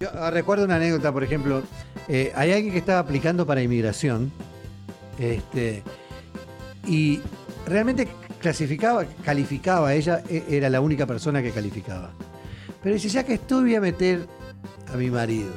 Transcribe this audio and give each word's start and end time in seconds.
Yo 0.00 0.08
ah, 0.14 0.30
recuerdo 0.30 0.64
una 0.64 0.76
anécdota, 0.76 1.12
por 1.12 1.22
ejemplo, 1.22 1.62
eh, 2.08 2.32
hay 2.34 2.52
alguien 2.52 2.72
que 2.72 2.78
estaba 2.78 3.00
aplicando 3.00 3.44
para 3.44 3.62
inmigración 3.62 4.32
este, 5.18 5.82
y 6.86 7.20
realmente 7.66 8.08
clasificaba, 8.40 9.04
calificaba, 9.22 9.92
ella 9.92 10.22
e- 10.26 10.44
era 10.48 10.70
la 10.70 10.80
única 10.80 11.04
persona 11.04 11.42
que 11.42 11.50
calificaba. 11.50 12.12
Pero 12.82 12.94
dice, 12.94 13.10
ya 13.10 13.24
que 13.24 13.34
estoy 13.34 13.60
voy 13.60 13.74
a 13.74 13.82
meter 13.82 14.26
a 14.90 14.96
mi 14.96 15.10
marido. 15.10 15.50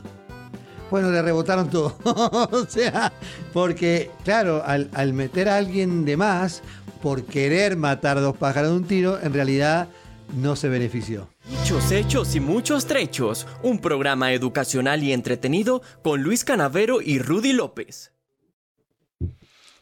Bueno, 0.91 1.09
le 1.09 1.21
rebotaron 1.21 1.69
todo. 1.69 1.95
o 2.03 2.65
sea, 2.67 3.13
porque, 3.53 4.11
claro, 4.25 4.61
al, 4.65 4.89
al 4.93 5.13
meter 5.13 5.47
a 5.47 5.55
alguien 5.55 6.03
de 6.03 6.17
más, 6.17 6.63
por 7.01 7.23
querer 7.23 7.77
matar 7.77 8.19
dos 8.19 8.35
pájaros 8.35 8.71
de 8.71 8.75
un 8.75 8.83
tiro, 8.83 9.21
en 9.21 9.33
realidad 9.33 9.87
no 10.35 10.57
se 10.57 10.67
benefició. 10.67 11.32
Muchos 11.59 11.91
hechos 11.91 12.35
y 12.35 12.39
muchos 12.39 12.85
trechos. 12.87 13.47
Un 13.61 13.79
programa 13.79 14.33
educacional 14.33 15.03
y 15.03 15.13
entretenido 15.13 15.81
con 16.01 16.21
Luis 16.23 16.43
Canavero 16.43 17.01
y 17.01 17.19
Rudy 17.19 17.53
López. 17.53 18.11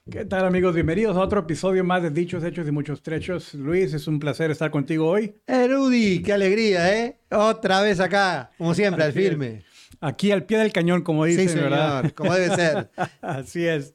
¿Qué 0.09 0.25
tal 0.25 0.45
amigos? 0.45 0.73
Bienvenidos 0.75 1.15
a 1.15 1.21
otro 1.21 1.39
episodio 1.41 1.83
más 1.83 2.03
de 2.03 2.09
Dichos, 2.09 2.43
Hechos 2.43 2.67
y 2.67 2.71
Muchos 2.71 3.01
Trechos. 3.01 3.53
Luis, 3.53 3.93
es 3.93 4.07
un 4.07 4.19
placer 4.19 4.51
estar 4.51 4.69
contigo 4.71 5.07
hoy. 5.07 5.35
Eh, 5.47 5.67
Rudy, 5.67 6.21
qué 6.21 6.33
alegría, 6.33 6.95
¿eh? 6.97 7.19
Otra 7.31 7.81
vez 7.81 7.99
acá, 7.99 8.51
como 8.57 8.73
siempre, 8.73 9.03
al 9.03 9.13
firme. 9.13 9.63
Aquí 10.01 10.31
al 10.31 10.43
pie 10.45 10.57
del 10.57 10.73
cañón, 10.73 11.01
como 11.03 11.25
dicen, 11.25 11.47
Sí, 11.47 11.53
señor, 11.53 11.69
¿verdad? 11.71 12.11
como 12.13 12.33
debe 12.33 12.55
ser. 12.55 12.89
Así 13.21 13.65
es. 13.65 13.93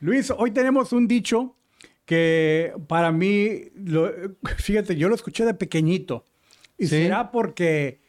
Luis, 0.00 0.32
hoy 0.36 0.50
tenemos 0.50 0.92
un 0.92 1.06
dicho 1.06 1.56
que 2.04 2.72
para 2.88 3.10
mí, 3.12 3.62
lo- 3.74 4.12
fíjate, 4.58 4.96
yo 4.96 5.08
lo 5.08 5.14
escuché 5.14 5.44
de 5.44 5.54
pequeñito. 5.54 6.24
Y 6.78 6.84
Sí. 6.86 7.02
será 7.02 7.30
porque 7.30 8.00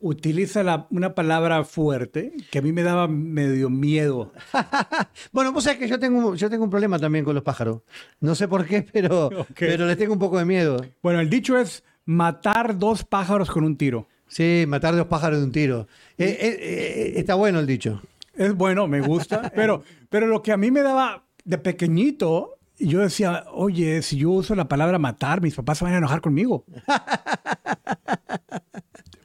utiliza 0.00 0.62
la- 0.62 0.86
una 0.90 1.14
palabra 1.14 1.64
fuerte 1.64 2.32
que 2.50 2.58
a 2.58 2.62
mí 2.62 2.72
me 2.72 2.82
daba 2.82 3.08
medio 3.08 3.70
miedo. 3.70 4.32
Bueno, 5.32 5.52
vos 5.52 5.64
sabés 5.64 5.78
que 5.78 5.88
yo 5.88 5.98
tengo, 5.98 6.34
yo 6.34 6.50
tengo 6.50 6.64
un 6.64 6.70
problema 6.70 6.98
también 6.98 7.24
con 7.24 7.34
los 7.34 7.42
pájaros. 7.44 7.80
No 8.20 8.34
sé 8.34 8.46
por 8.48 8.66
qué, 8.66 8.82
pero, 8.82 9.30
pero 9.58 9.86
les 9.86 9.96
tengo 9.96 10.12
un 10.12 10.18
poco 10.18 10.38
de 10.38 10.44
miedo. 10.44 10.84
Bueno, 11.02 11.20
el 11.20 11.30
dicho 11.30 11.56
es 11.58 11.82
matar 12.04 12.78
dos 12.78 13.04
pájaros 13.04 13.50
con 13.50 13.64
un 13.64 13.76
tiro. 13.76 14.08
Sí, 14.26 14.64
matar 14.68 14.94
dos 14.96 15.06
pájaros 15.06 15.38
de 15.38 15.44
un 15.44 15.52
tiro. 15.52 15.86
Eh, 16.18 16.24
eh, 16.40 16.58
eh, 16.60 17.12
está 17.16 17.34
bueno 17.34 17.60
el 17.60 17.66
dicho. 17.66 18.02
Es 18.34 18.52
bueno, 18.54 18.86
me 18.88 19.00
gusta, 19.00 19.50
pero, 19.54 19.82
pero 20.10 20.26
lo 20.26 20.42
que 20.42 20.52
a 20.52 20.56
mí 20.56 20.70
me 20.70 20.82
daba 20.82 21.24
de 21.44 21.58
pequeñito, 21.58 22.58
yo 22.78 23.00
decía, 23.00 23.44
oye, 23.52 24.02
si 24.02 24.16
yo 24.18 24.30
uso 24.30 24.54
la 24.54 24.66
palabra 24.68 24.98
matar, 24.98 25.40
mis 25.40 25.54
papás 25.54 25.78
se 25.78 25.84
van 25.84 25.94
a 25.94 25.98
enojar 25.98 26.20
conmigo. 26.20 26.64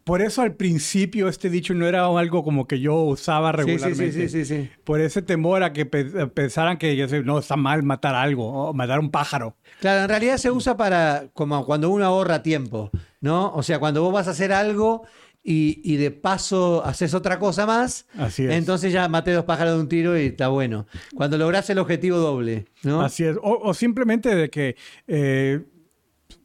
Por 0.03 0.23
eso 0.23 0.41
al 0.41 0.55
principio 0.55 1.27
este 1.29 1.51
dicho 1.51 1.75
no 1.75 1.87
era 1.87 2.07
algo 2.07 2.43
como 2.43 2.67
que 2.67 2.79
yo 2.79 2.95
usaba 3.03 3.51
regularmente. 3.51 4.11
sí, 4.11 4.27
sí, 4.27 4.43
sí, 4.43 4.45
sí. 4.63 4.69
Por 4.83 5.01
ese 5.01 5.21
temor 5.21 5.61
a 5.61 5.71
que 5.71 5.85
pe- 5.85 6.25
pensaran 6.27 6.77
que 6.79 7.05
no 7.23 7.37
está 7.37 7.55
mal 7.55 7.83
matar 7.83 8.15
algo 8.15 8.47
o 8.69 8.73
matar 8.73 8.99
un 8.99 9.11
pájaro. 9.11 9.55
Claro, 9.81 10.01
en 10.03 10.09
realidad 10.09 10.37
se 10.37 10.49
usa 10.49 10.75
para 10.75 11.27
como 11.33 11.63
cuando 11.63 11.91
uno 11.91 12.05
ahorra 12.05 12.41
tiempo, 12.41 12.89
¿no? 13.21 13.53
O 13.53 13.61
sea, 13.61 13.77
cuando 13.77 14.01
vos 14.01 14.11
vas 14.11 14.27
a 14.27 14.31
hacer 14.31 14.51
algo 14.51 15.03
y, 15.43 15.79
y 15.83 15.97
de 15.97 16.09
paso 16.09 16.83
haces 16.83 17.13
otra 17.13 17.37
cosa 17.37 17.67
más, 17.67 18.07
Así 18.17 18.45
es. 18.45 18.51
entonces 18.53 18.91
ya 18.91 19.07
maté 19.09 19.31
dos 19.31 19.45
pájaros 19.45 19.75
de 19.75 19.79
un 19.81 19.89
tiro 19.89 20.17
y 20.17 20.25
está 20.27 20.47
bueno. 20.47 20.87
Cuando 21.15 21.37
lográs 21.37 21.69
el 21.69 21.77
objetivo 21.77 22.17
doble, 22.17 22.65
¿no? 22.81 23.01
Así 23.01 23.25
es. 23.25 23.37
O, 23.43 23.59
o 23.61 23.73
simplemente 23.75 24.33
de 24.35 24.49
que, 24.49 24.75
eh, 25.07 25.61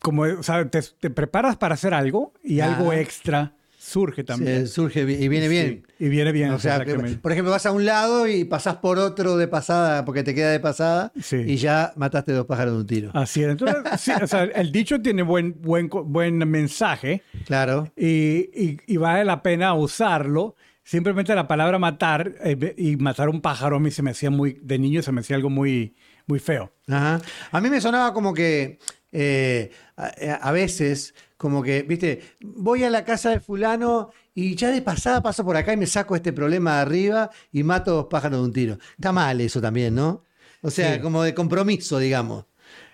como, 0.05 0.23
o 0.25 0.43
sea, 0.43 0.69
te, 0.69 0.81
te 1.01 1.09
preparas 1.09 1.57
para 1.57 1.75
hacer 1.75 1.95
algo 1.95 2.35
y 2.45 2.61
algo 2.61 2.93
extra 2.93 3.55
surge 3.79 4.23
también. 4.25 4.67
Surge 4.69 5.01
y 5.01 5.29
viene 5.29 5.49
bien. 5.49 5.85
Sí, 5.99 6.05
y 6.07 6.09
viene 6.11 6.31
bien, 6.33 6.51
O 6.51 6.59
sea, 6.59 6.83
por 7.23 7.33
ejemplo, 7.33 7.51
vas 7.51 7.65
a 7.67 7.73
un 7.73 7.85
lado 7.87 8.29
y 8.29 8.45
pasás 8.45 8.77
por 8.77 8.99
otro 8.99 9.37
de 9.39 9.49
pasada 9.49 10.05
porque 10.05 10.23
te 10.23 10.35
queda 10.35 10.51
de 10.51 10.61
pasada 10.61 11.11
Sí. 11.21 11.37
y 11.47 11.57
ya 11.57 11.93
mataste 11.97 12.33
dos 12.33 12.45
pájaros 12.47 12.75
de 12.75 12.81
un 12.81 12.87
tiro. 12.87 13.11
Así 13.15 13.43
es. 13.43 13.49
Entonces, 13.51 13.77
sí, 14.01 14.13
o 14.23 14.27
sea, 14.27 14.45
el 14.45 14.71
dicho 14.73 15.01
tiene 15.01 15.23
buen, 15.23 15.61
buen, 15.61 15.89
buen 15.89 16.39
mensaje 16.39 17.23
Claro. 17.47 17.91
y, 17.97 18.51
y- 18.55 18.79
y 18.87 18.97
vale 18.99 19.25
la 19.25 19.43
pena 19.43 19.73
usarlo. 19.75 20.55
Simplemente 20.87 21.35
la 21.35 21.49
palabra 21.49 21.79
matar 21.79 22.35
eh, 22.45 22.75
y 22.77 22.97
matar 22.97 23.31
un 23.31 23.41
pájaro 23.41 23.77
a 23.77 23.81
mí 23.81 23.91
se 23.91 24.03
me 24.03 24.11
hacía 24.11 24.29
muy, 24.31 24.59
de 24.63 24.79
niño 24.79 25.01
se 25.03 25.13
me 25.13 25.21
hacía 25.21 25.37
algo 25.37 25.49
muy, 25.49 25.95
muy 26.27 26.39
feo. 26.41 26.73
Ajá. 26.89 27.21
A 27.53 27.61
mí 27.63 27.71
me 27.71 27.81
sonaba 27.81 28.13
como 28.13 28.35
que 28.35 28.79
eh, 29.15 29.71
a, 29.97 30.07
a 30.49 30.53
veces, 30.53 31.15
como 31.37 31.63
que, 31.63 31.83
viste, 31.83 32.21
voy 32.41 32.85
a 32.85 32.91
la 32.91 33.05
casa 33.05 33.31
de 33.31 33.41
fulano 33.41 34.11
y 34.35 34.55
ya 34.57 34.71
de 34.71 34.83
pasada 34.83 35.23
paso 35.23 35.45
por 35.45 35.57
acá 35.57 35.73
y 35.73 35.77
me 35.77 35.87
saco 35.87 36.17
este 36.17 36.33
problema 36.33 36.75
de 36.77 36.81
arriba 36.83 37.31
y 37.53 37.63
mato 37.63 37.93
dos 37.95 38.07
pájaros 38.11 38.41
de 38.41 38.45
un 38.45 38.53
tiro. 38.53 38.79
Está 38.99 39.13
mal 39.13 39.41
eso 39.41 39.61
también, 39.61 39.95
¿no? 39.95 40.25
O 40.63 40.71
sea, 40.71 40.95
Sí. 40.97 41.01
como 41.01 41.23
de 41.23 41.33
compromiso, 41.35 41.99
digamos. 41.99 42.45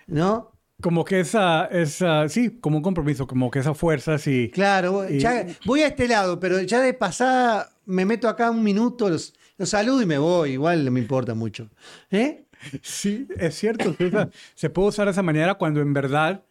¿No? 0.07 0.51
Como 0.81 1.05
que 1.05 1.19
esa, 1.21 1.65
esa, 1.65 2.27
sí, 2.27 2.59
como 2.59 2.77
un 2.77 2.83
compromiso, 2.83 3.27
como 3.27 3.49
que 3.51 3.59
esa 3.59 3.73
fuerza, 3.73 4.17
sí. 4.17 4.49
Claro, 4.53 5.07
Y- 5.09 5.19
ya 5.19 5.45
voy 5.65 5.81
a 5.81 5.87
este 5.87 6.07
lado, 6.07 6.39
pero 6.39 6.59
ya 6.61 6.81
de 6.81 6.93
pasada 6.93 7.69
me 7.85 8.03
meto 8.05 8.27
acá 8.27 8.49
un 8.51 8.63
minuto, 8.63 9.09
los, 9.09 9.33
los 9.57 9.69
saludo 9.69 10.01
y 10.01 10.05
me 10.05 10.17
voy, 10.17 10.51
igual 10.53 10.83
no 10.85 10.91
me 10.91 10.99
importa 10.99 11.33
mucho. 11.35 11.69
¿Eh? 12.09 12.45
Sí, 12.81 13.27
es 13.37 13.55
cierto. 13.55 13.95
se 14.55 14.69
puede 14.69 14.89
usar 14.89 15.05
de 15.05 15.11
esa 15.11 15.23
manera 15.23 15.55
cuando 15.55 15.81
en 15.81 15.93
verdad 15.93 16.43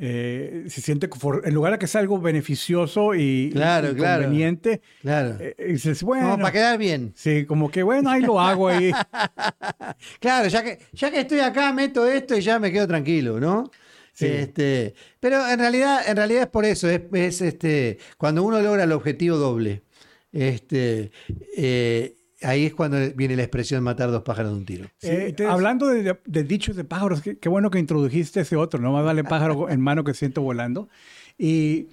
eh, 0.00 0.64
se 0.68 0.80
siente, 0.80 1.08
en 1.44 1.54
lugar 1.54 1.72
de 1.72 1.78
que 1.80 1.88
sea 1.88 2.00
algo 2.00 2.20
beneficioso 2.20 3.14
y, 3.16 3.50
Claro, 3.52 3.90
y 3.90 3.94
claro. 3.96 4.22
conveniente, 4.22 4.80
Claro. 5.00 5.36
eh, 5.40 5.56
eh, 5.58 5.72
dices, 5.72 6.02
bueno, 6.04 6.30
Como 6.30 6.38
para 6.42 6.52
quedar 6.52 6.78
bien. 6.78 7.12
sí, 7.16 7.44
como 7.46 7.68
que 7.70 7.82
bueno, 7.82 8.08
ahí 8.10 8.22
lo 8.22 8.38
hago 8.40 8.68
ahí. 8.68 8.92
Claro, 10.20 10.48
ya 10.48 10.62
que, 10.62 10.78
ya 10.92 11.10
que 11.10 11.20
estoy 11.20 11.40
acá, 11.40 11.72
meto 11.72 12.06
esto 12.06 12.36
y 12.36 12.40
ya 12.42 12.58
me 12.60 12.70
quedo 12.70 12.86
tranquilo, 12.86 13.40
¿no? 13.40 13.70
Sí. 14.12 14.26
Este, 14.26 14.94
pero 15.20 15.48
en 15.48 15.58
realidad, 15.58 16.02
en 16.08 16.16
realidad 16.16 16.42
es 16.42 16.48
por 16.48 16.64
eso, 16.64 16.88
es, 16.88 17.02
es, 17.12 17.40
este, 17.40 17.98
cuando 18.16 18.42
uno 18.42 18.60
logra 18.60 18.84
el 18.84 18.92
objetivo 18.92 19.36
doble, 19.36 19.82
este, 20.32 21.10
eh, 21.56 22.14
ahí 22.42 22.66
es 22.66 22.74
cuando 22.74 22.96
viene 23.14 23.36
la 23.36 23.42
expresión 23.42 23.82
matar 23.82 24.10
dos 24.10 24.22
pájaros 24.22 24.52
de 24.52 24.58
un 24.58 24.64
tiro. 24.64 24.88
Eh, 25.02 25.34
hablando 25.48 25.86
de, 25.88 26.18
de 26.24 26.44
dichos 26.44 26.76
de 26.76 26.84
pájaros, 26.84 27.20
qué, 27.22 27.38
qué 27.38 27.48
bueno 27.48 27.70
que 27.70 27.78
introdujiste 27.78 28.40
ese 28.40 28.56
otro, 28.56 28.80
no 28.80 28.92
más 28.92 29.04
vale 29.04 29.24
pájaro 29.24 29.68
en 29.70 29.80
mano 29.80 30.04
que 30.04 30.14
siento 30.14 30.42
volando. 30.42 30.88
Y 31.36 31.88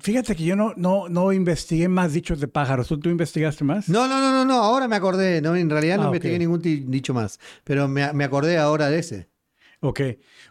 fíjate 0.00 0.36
que 0.36 0.44
yo 0.44 0.56
no, 0.56 0.72
no, 0.76 1.08
no 1.08 1.32
investigué 1.32 1.88
más 1.88 2.12
dichos 2.12 2.40
de 2.40 2.48
pájaros. 2.48 2.88
¿Tú, 2.88 2.98
tú 3.00 3.08
investigaste 3.08 3.64
más? 3.64 3.88
No, 3.88 4.06
no, 4.08 4.20
no, 4.20 4.30
no, 4.32 4.44
no, 4.44 4.54
ahora 4.62 4.88
me 4.88 4.96
acordé, 4.96 5.40
no, 5.40 5.56
en 5.56 5.70
realidad 5.70 5.96
no 5.96 6.04
Ah, 6.04 6.06
investigué 6.06 6.38
ningún 6.38 6.60
ti- 6.62 6.84
dicho 6.86 7.14
más, 7.14 7.38
pero 7.64 7.88
me, 7.88 8.12
me 8.12 8.24
acordé 8.24 8.58
ahora 8.58 8.88
de 8.90 8.98
ese. 8.98 9.28
Ok. 9.80 10.00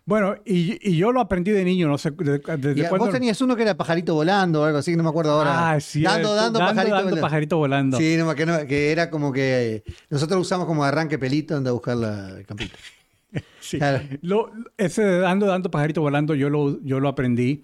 Bueno, 0.05 0.35
y, 0.45 0.77
y 0.89 0.95
yo 0.95 1.11
lo 1.11 1.19
aprendí 1.19 1.51
de 1.51 1.65
niño, 1.65 1.87
no 1.89 1.97
sé 1.97 2.11
de- 2.11 2.39
cuándo. 2.41 2.73
vos 2.97 3.09
tenías 3.11 3.41
uno 3.41 3.55
que 3.57 3.63
era 3.63 3.75
pajarito 3.75 4.13
volando 4.13 4.61
o 4.61 4.63
algo 4.63 4.77
así, 4.77 4.91
que 4.91 4.97
no 4.97 5.03
me 5.03 5.09
acuerdo 5.09 5.31
ahora. 5.31 5.71
Ah, 5.71 5.79
sí. 5.81 6.01
Dando, 6.01 6.33
dando, 6.33 6.59
pajarito 6.59 6.81
dando 6.81 6.93
volando. 7.03 7.21
pajarito 7.21 7.57
volando. 7.57 7.97
Sí, 7.97 8.15
no, 8.17 8.33
que, 8.35 8.45
no- 8.45 8.65
que 8.65 8.91
era 8.91 9.09
como 9.09 9.33
que 9.33 9.83
eh, 9.85 9.93
nosotros 10.09 10.39
usamos 10.39 10.65
como 10.65 10.83
arranque 10.85 11.19
pelito, 11.19 11.57
anda 11.57 11.71
a 11.71 11.73
buscar 11.73 11.97
la 11.97 12.29
el 12.37 12.45
campito. 12.45 12.75
Sí. 13.59 13.77
Claro. 13.77 14.01
Lo- 14.21 14.49
ese 14.77 15.03
de 15.03 15.19
dando, 15.19 15.45
dando 15.45 15.69
pajarito 15.69 15.99
volando, 15.99 16.33
yo 16.33 16.49
lo, 16.49 16.81
yo 16.83 17.01
lo 17.01 17.09
aprendí 17.09 17.63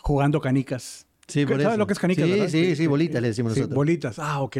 jugando 0.00 0.42
canicas. 0.42 1.06
Sí, 1.26 1.46
por 1.46 1.54
¿Sabes 1.56 1.68
eso. 1.68 1.76
lo 1.78 1.86
que 1.86 1.94
es 1.94 1.98
canicas? 1.98 2.24
Sí, 2.26 2.30
verdad? 2.32 2.48
sí, 2.48 2.76
sí, 2.76 2.86
bolitas 2.86 3.22
le 3.22 3.28
decimos 3.28 3.54
Sí, 3.54 3.60
nosotros. 3.60 3.74
bolitas. 3.76 4.18
Ah, 4.18 4.40
ok. 4.40 4.58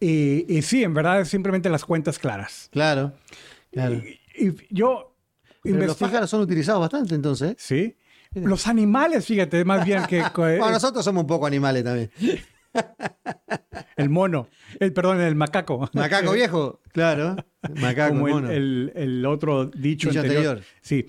Y, 0.00 0.46
y 0.56 0.62
sí, 0.62 0.82
en 0.82 0.94
verdad 0.94 1.20
es 1.20 1.28
simplemente 1.28 1.68
las 1.68 1.84
cuentas 1.84 2.18
claras. 2.18 2.68
Claro, 2.72 3.12
claro. 3.70 3.96
Y, 4.34 4.46
y 4.48 4.54
yo 4.70 5.14
Pero 5.72 5.86
los 5.86 5.96
pájaros 5.96 6.30
son 6.30 6.40
utilizados 6.40 6.80
bastante 6.80 7.14
entonces. 7.14 7.54
Sí. 7.58 7.96
Los 8.34 8.66
animales, 8.66 9.24
fíjate, 9.24 9.64
más 9.64 9.84
bien 9.84 10.02
que 10.06 10.18
que- 10.34 10.40
Bueno, 10.58 10.70
nosotros 10.72 11.04
somos 11.04 11.22
un 11.22 11.26
poco 11.26 11.46
animales 11.46 11.84
también. 11.84 12.10
el 14.06 14.10
mono. 14.10 14.48
El, 14.80 14.92
perdón, 14.92 15.20
el 15.20 15.34
macaco. 15.34 15.90
Macaco 15.92 16.32
viejo, 16.34 16.80
claro. 16.92 17.36
Macaco, 17.80 18.14
como 18.14 18.28
el, 18.28 18.34
mono. 18.34 18.50
el- 18.50 18.92
el 18.94 19.26
otro 19.26 19.66
dicho, 19.66 20.08
Dicho 20.08 20.20
anterior. 20.20 20.46
anterior. 20.58 20.62
Sí. 20.80 21.06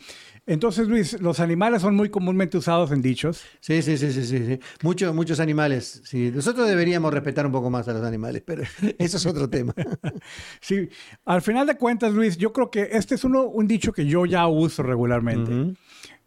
Entonces, 0.50 0.88
Luis, 0.88 1.20
los 1.20 1.42
animales 1.42 1.82
son 1.82 1.94
muy 1.96 2.08
comúnmente 2.10 2.58
usados 2.58 2.92
en 2.94 3.02
dichos. 3.02 3.44
Sí, 3.60 3.82
sí, 3.82 3.98
sí, 3.98 4.12
sí, 4.14 4.24
sí. 4.26 4.60
Muchos, 4.82 5.14
muchos 5.14 5.42
animales. 5.42 6.02
Sí. 6.06 6.32
Nosotros 6.34 6.70
deberíamos 6.70 7.14
respetar 7.14 7.46
un 7.46 7.52
poco 7.52 7.70
más 7.70 7.86
a 7.90 7.94
los 7.94 8.04
animales, 8.04 8.44
pero 8.46 8.64
eso 8.98 9.18
es 9.18 9.26
otro 9.26 9.50
tema. 9.50 9.74
Sí, 10.62 10.88
al 11.26 11.42
final 11.42 11.68
de 11.68 11.76
cuentas, 11.76 12.14
Luis, 12.14 12.38
yo 12.38 12.54
creo 12.54 12.72
que 12.72 12.90
este 12.94 13.16
es 13.16 13.24
uno, 13.26 13.44
un 13.44 13.68
dicho 13.68 13.92
que 13.92 14.06
yo 14.06 14.26
ya 14.26 14.48
uso 14.48 14.84
regularmente. 14.84 15.76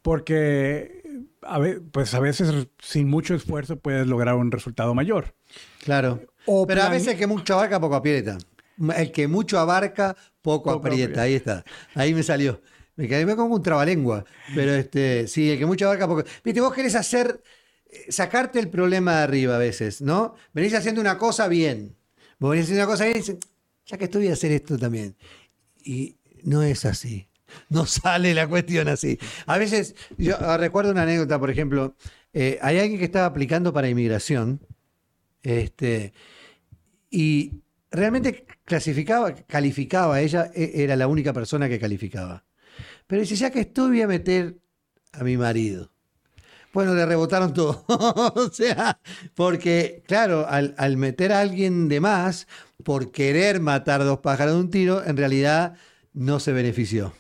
Porque 0.03 1.03
a 1.43 1.59
ve- 1.59 1.81
pues 1.81 2.15
a 2.15 2.21
veces 2.21 2.69
sin 2.79 3.09
mucho 3.09 3.35
esfuerzo 3.35 3.77
puedes 3.79 4.07
lograr 4.07 4.35
un 4.37 4.51
resultado 4.51 4.95
mayor. 4.95 5.35
Claro. 5.85 6.21
O 6.53 6.67
Pero 6.67 6.81
a 6.83 6.85
plan- 6.87 6.93
veces 6.97 7.13
el 7.13 7.19
que 7.19 7.27
mucho 7.27 7.55
abarca, 7.55 7.79
poco 7.81 7.95
aprieta. 7.95 8.37
El 8.97 9.13
que 9.13 9.29
mucho 9.29 9.59
abarca, 9.59 10.17
poco, 10.43 10.73
Poco 10.73 10.87
aprieta. 10.89 11.23
aprieta. 11.23 11.23
Ahí 11.23 11.35
está. 11.35 11.65
Ahí 11.95 12.15
me 12.15 12.23
salió. 12.23 12.61
Me 12.97 13.07
quedé 13.09 13.25
como 13.37 13.55
un 13.55 13.63
trabalengua. 13.63 14.25
Pero 14.55 14.75
este, 14.75 15.29
sí, 15.29 15.51
el 15.51 15.59
que 15.59 15.67
mucho 15.67 15.87
abarca, 15.87 16.09
poco. 16.09 16.25
Viste, 16.45 16.61
vos 16.61 16.73
querés 16.75 16.95
hacer 16.95 17.43
sacarte 18.09 18.59
el 18.59 18.69
problema 18.69 19.17
de 19.19 19.23
arriba 19.23 19.55
a 19.57 19.59
veces, 19.59 20.01
¿no? 20.01 20.35
Venís 20.53 20.75
haciendo 20.75 21.01
una 21.01 21.19
cosa 21.19 21.47
bien. 21.49 21.97
Vos 22.39 22.51
venís 22.53 22.65
haciendo 22.65 22.85
una 22.85 22.91
cosa 22.93 23.05
bien 23.05 23.17
y 23.17 23.21
dices, 23.21 23.37
ya 23.87 23.99
que 23.99 24.05
estoy 24.05 24.29
a 24.29 24.33
hacer 24.33 24.53
esto 24.53 24.79
también. 24.79 25.17
Y 25.85 26.17
no 26.43 26.63
es 26.63 26.85
así. 26.85 27.29
No 27.69 27.85
sale 27.87 28.35
la 28.35 28.49
cuestión 28.49 28.89
así. 28.89 29.19
A 29.47 29.59
veces, 29.59 29.95
yo 30.19 30.37
ah, 30.41 30.57
recuerdo 30.57 30.91
una 30.93 31.03
anécdota, 31.03 31.39
por 31.39 31.51
ejemplo, 31.51 31.95
eh, 32.33 32.59
hay 32.63 32.79
alguien 32.79 32.99
que 32.99 33.05
estaba 33.07 33.27
aplicando 33.27 33.73
para 33.73 33.89
inmigración, 33.89 34.61
este, 35.43 36.13
y 37.11 37.63
realmente 37.91 38.47
clasificaba, 38.65 39.35
calificaba, 39.35 40.21
ella 40.21 40.51
e, 40.55 40.83
era 40.83 40.97
la 40.97 41.09
única 41.09 41.33
persona 41.33 41.69
que 41.69 41.79
calificaba. 41.79 42.45
Pero 43.07 43.23
dice, 43.23 43.35
ya 43.35 43.51
que 43.51 43.61
estoy, 43.61 43.91
voy 43.91 44.03
a 44.03 44.07
meter 44.07 44.59
a 45.13 45.25
mi 45.25 45.37
marido. 45.37 45.91
Bueno, 46.73 46.95
le 46.95 47.05
rebotaron 47.05 47.53
todo. 47.53 47.85
o 47.89 48.49
sea, 48.51 49.01
porque, 49.35 50.05
claro, 50.07 50.47
al, 50.49 50.75
al, 50.79 50.97
meter 50.97 51.33
a 51.33 51.41
alguien 51.41 51.89
de 51.89 52.01
más, 52.01 52.47
por 52.85 53.11
querer 53.11 53.61
matar 53.61 54.05
dos 54.05 54.21
pájaros 54.21 54.55
de 54.55 54.61
un 54.61 54.71
tiro, 54.71 55.05
en 55.05 55.17
realidad 55.17 55.75
no 56.13 56.39
se 56.39 56.53
benefició. 56.53 57.13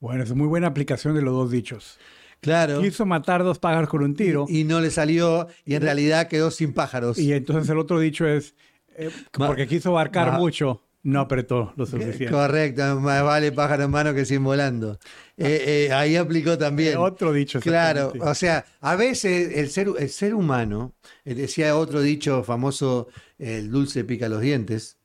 Bueno, 0.00 0.24
es 0.24 0.34
muy 0.34 0.48
buena 0.48 0.66
aplicación 0.66 1.14
de 1.14 1.22
los 1.22 1.34
dos 1.34 1.50
dichos. 1.52 1.98
Claro. 2.40 2.80
Quiso 2.80 3.06
matar 3.06 3.42
dos 3.42 3.58
pájaros 3.58 3.88
con 3.88 4.02
un 4.02 4.14
tiro. 4.14 4.46
Y, 4.48 4.64
no 4.64 4.80
le 4.80 4.90
salió, 4.90 5.48
y 5.64 5.74
en 5.74 5.82
realidad 5.82 6.28
quedó 6.28 6.50
sin 6.50 6.72
pájaros. 6.72 7.18
Y 7.18 7.32
entonces 7.32 7.68
el 7.70 7.78
otro 7.78 7.98
dicho 7.98 8.26
es, 8.26 8.54
eh, 8.96 9.10
porque 9.32 9.66
quiso 9.66 9.90
abarcar 9.90 10.38
mucho, 10.38 10.82
no 11.02 11.20
apretó 11.20 11.72
lo 11.76 11.86
suficiente. 11.86 12.30
Correcto, 12.30 13.00
más 13.00 13.22
vale 13.22 13.52
pájaro 13.52 13.84
en 13.84 13.90
mano 13.90 14.14
que 14.14 14.24
sin 14.24 14.42
volando. 14.42 14.98
Eh, 15.36 15.88
eh, 15.88 15.92
ahí 15.92 16.16
aplicó 16.16 16.58
también. 16.58 16.96
otro 16.98 17.32
dicho. 17.32 17.60
Claro, 17.60 18.12
o 18.20 18.34
sea, 18.34 18.64
a 18.80 18.96
veces 18.96 19.56
el 19.56 19.70
ser, 19.70 19.88
el 19.98 20.08
ser 20.08 20.34
humano, 20.34 20.94
decía 21.24 21.76
otro 21.76 22.00
dicho 22.00 22.42
famoso, 22.42 23.08
el 23.38 23.70
dulce 23.70 24.04
pica 24.04 24.28
los 24.28 24.40
dientes, 24.40 24.98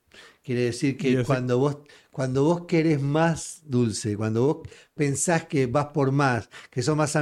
quiere 0.44 0.62
decir 0.62 0.98
que 0.98 1.24
cuando 1.24 1.58
vos 1.58 1.78
cuando 2.12 2.44
vos 2.44 2.66
querés 2.68 3.02
más 3.02 3.62
dulce, 3.64 4.18
cuando 4.18 4.46
vos 4.46 4.70
pensás 4.94 5.46
que 5.46 5.66
vas 5.66 5.88
por 5.88 6.12
más, 6.12 6.50
que 6.70 6.82
sos 6.84 6.96
más... 6.96 7.18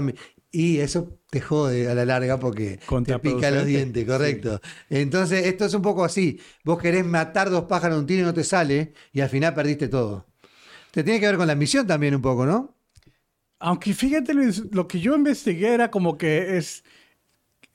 Y 0.52 0.80
eso 0.80 1.20
te 1.30 1.42
jode 1.42 1.90
a 1.90 1.94
la 1.94 2.06
larga 2.06 2.40
porque 2.40 2.80
te 3.06 3.20
pica 3.20 3.52
los 3.52 3.66
dientes, 3.66 4.06
correcto. 4.06 4.60
Entonces, 4.90 5.46
esto 5.46 5.66
es 5.66 5.74
un 5.76 5.84
poco 5.84 6.04
así. 6.04 6.40
Vos 6.64 6.80
querés 6.80 7.06
matar 7.06 7.52
dos 7.52 7.66
pájaros 7.66 7.98
de 7.98 8.02
un 8.02 8.08
tiro 8.08 8.22
y 8.22 8.26
no 8.26 8.34
te 8.34 8.44
sale, 8.44 8.94
y 9.14 9.22
al 9.22 9.30
final 9.30 9.54
perdiste 9.54 9.88
todo. 9.88 10.26
Te 10.92 11.04
tiene 11.04 11.20
que 11.20 11.28
ver 11.28 11.38
con 11.38 11.46
la 11.46 11.56
misión 11.56 11.86
también 11.86 12.16
un 12.16 12.22
poco, 12.22 12.48
¿no? 12.48 12.76
Aunque 13.60 13.94
fíjate, 13.94 14.34
Luis, 14.34 14.64
lo 14.72 14.88
que 14.88 15.00
yo 15.00 15.16
investigué 15.16 15.74
era 15.74 15.92
como 15.92 16.18
que 16.18 16.58
es. 16.58 16.84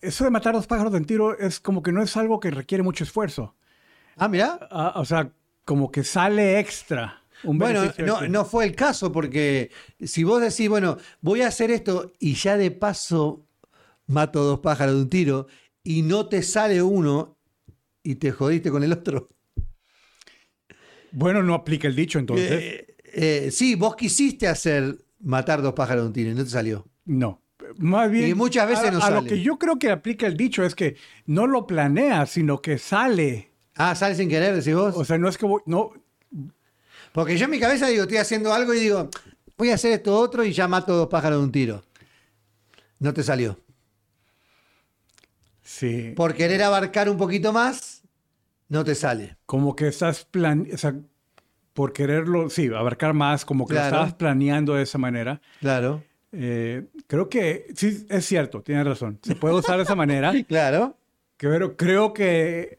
Eso 0.01 0.25
de 0.25 0.31
matar 0.31 0.55
dos 0.55 0.67
pájaros 0.67 0.93
de 0.93 0.99
un 0.99 1.05
tiro 1.05 1.39
es 1.39 1.61
como 1.61 1.83
que 1.83 1.93
no 1.93 2.03
es 2.03 2.17
algo 2.17 2.41
que 2.41 2.51
requiere 2.51 2.83
mucho 2.83 3.05
esfuerzo. 3.05 3.55
Ah, 4.17 4.29
mira. 4.29 4.59
Ah, 4.71 4.95
o 4.97 5.05
sea, 5.05 5.31
como 5.65 5.91
que 5.91 6.05
sale 6.05 6.59
extra. 6.59 7.23
Bueno, 7.45 7.93
no, 7.99 8.29
no, 8.29 8.45
fue 8.45 8.65
el 8.65 8.75
caso, 8.75 9.13
porque 9.13 9.71
si 10.01 10.25
vos 10.25 10.41
decís, 10.41 10.69
bueno, 10.69 10.99
voy 11.21 11.43
a 11.43 11.49
hacer 11.49 11.71
esto 11.71 12.13
y 12.19 12.35
ya 12.35 12.57
de 12.57 12.71
paso 12.71 13.47
mato 14.07 14.43
dos 14.45 14.61
pájaros 14.61 14.95
de 14.95 15.03
un 15.03 15.11
tiro 15.11 15.47
y 15.83 16.03
no 16.03 16.29
te 16.29 16.43
sale 16.43 16.83
uno 16.83 17.39
y 18.03 18.17
te 18.17 18.33
jodiste 18.33 18.71
con 18.71 18.83
el 18.85 18.93
otro. 18.93 19.29
Bueno, 21.13 21.43
no 21.43 21.55
aplica 21.55 21.89
el 21.89 21.95
dicho 21.95 22.19
entonces. 22.19 22.51
Eh, 22.51 22.97
eh, 23.13 23.51
sí, 23.51 23.77
vos 23.77 23.97
quisiste 23.97 24.49
hacer 24.49 24.99
matar 25.21 25.63
dos 25.63 25.75
pájaros 25.75 26.05
de 26.05 26.07
un 26.09 26.13
tiro 26.13 26.31
y 26.31 26.35
no 26.35 26.45
te 26.45 26.51
salió. 26.51 26.87
No. 27.05 27.41
Más 27.79 28.11
bien, 28.11 28.29
y 28.29 28.35
muchas 28.35 28.69
veces 28.69 28.93
no 28.93 29.01
sale. 29.01 29.17
A 29.17 29.21
lo 29.21 29.27
que 29.27 29.41
yo 29.41 29.59
creo 29.59 29.79
que 29.79 29.91
aplica 29.91 30.27
el 30.27 30.37
dicho 30.37 30.65
es 30.65 30.75
que 30.75 30.97
no 31.27 31.47
lo 31.47 31.67
planeas, 31.67 32.31
sino 32.31 32.61
que 32.61 32.79
sale 32.79 33.55
Ah, 33.77 33.95
sale 33.95 34.15
sin 34.15 34.29
querer, 34.29 34.55
decís 34.55 34.75
vos. 34.75 34.95
O 34.97 35.05
sea, 35.05 35.19
no 35.19 35.29
es 35.29 35.37
que 35.37 35.47
voy, 35.47 35.61
no. 35.67 35.93
Porque 37.15 37.39
yo 37.39 37.45
en 37.45 37.53
mi 37.53 37.61
cabeza 37.61 37.87
digo, 37.87 38.03
estoy 38.03 38.17
haciendo 38.17 38.53
algo 38.53 38.75
y 38.75 38.81
digo, 38.81 39.09
voy 39.57 39.71
a 39.71 39.75
hacer 39.77 39.93
esto 39.93 40.19
otro 40.19 40.43
y 40.43 40.53
ya 40.53 40.67
mato 40.67 40.97
dos 40.97 41.07
pájaros 41.07 41.39
de 41.39 41.45
un 41.45 41.53
tiro. 41.53 41.85
No 42.99 43.15
te 43.15 43.23
salió. 43.23 43.57
Sí. 45.63 46.13
Por 46.17 46.35
querer 46.35 46.61
abarcar 46.65 47.09
un 47.09 47.17
poquito 47.17 47.53
más, 47.53 48.03
no 48.69 48.83
te 48.83 48.97
sale. 48.97 49.37
Como 49.47 49.77
que 49.77 49.87
estás 49.87 50.25
plan, 50.25 50.67
o 50.75 50.77
sea, 50.77 50.97
por 51.73 51.93
quererlo, 51.93 52.51
sí, 52.51 52.67
abarcar 52.75 53.15
más, 53.15 53.45
como 53.45 53.65
que 53.69 53.75
lo 53.75 53.81
estabas 53.81 54.15
planeando 54.15 54.75
de 54.75 54.83
esa 54.83 54.99
manera. 54.99 55.41
Claro. 55.61 56.03
Eh, 56.33 56.87
creo 57.07 57.29
que 57.29 57.69
sí, 57.77 58.09
es 58.09 58.27
cierto, 58.27 58.61
tienes 58.63 58.85
razón. 58.85 59.21
Se 59.23 59.37
puede 59.37 59.55
usar 59.55 59.77
de 59.77 59.85
esa 59.85 59.95
manera. 59.95 60.33
claro. 60.49 60.97
Pero 61.37 61.77
creo 61.77 62.13
que 62.13 62.77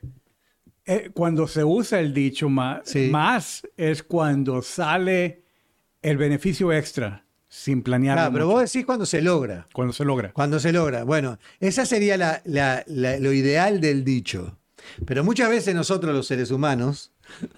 eh, 0.85 1.11
cuando 1.13 1.47
se 1.47 1.63
usa 1.63 1.99
el 1.99 2.13
dicho 2.13 2.49
más, 2.49 2.93
más 3.09 3.67
es 3.75 4.03
cuando 4.03 4.61
sale 4.61 5.43
el 6.01 6.17
beneficio 6.17 6.71
extra 6.71 7.25
sin 7.47 7.81
planear. 7.81 8.17
Claro, 8.17 8.33
pero 8.33 8.47
vos 8.47 8.61
decís 8.61 8.85
cuando 8.85 9.05
se 9.05 9.21
logra. 9.21 9.65
Cuando 9.73 9.93
se 9.93 10.03
logra. 10.05 10.33
Cuando 10.33 10.59
se 10.59 10.71
logra. 10.71 11.03
Bueno, 11.03 11.39
esa 11.59 11.85
sería 11.85 12.41
lo 12.45 13.33
ideal 13.33 13.79
del 13.81 14.03
dicho. 14.03 14.59
Pero 15.05 15.23
muchas 15.23 15.49
veces 15.49 15.73
nosotros 15.73 16.13
los 16.13 16.27
seres 16.27 16.51
humanos 16.51 17.11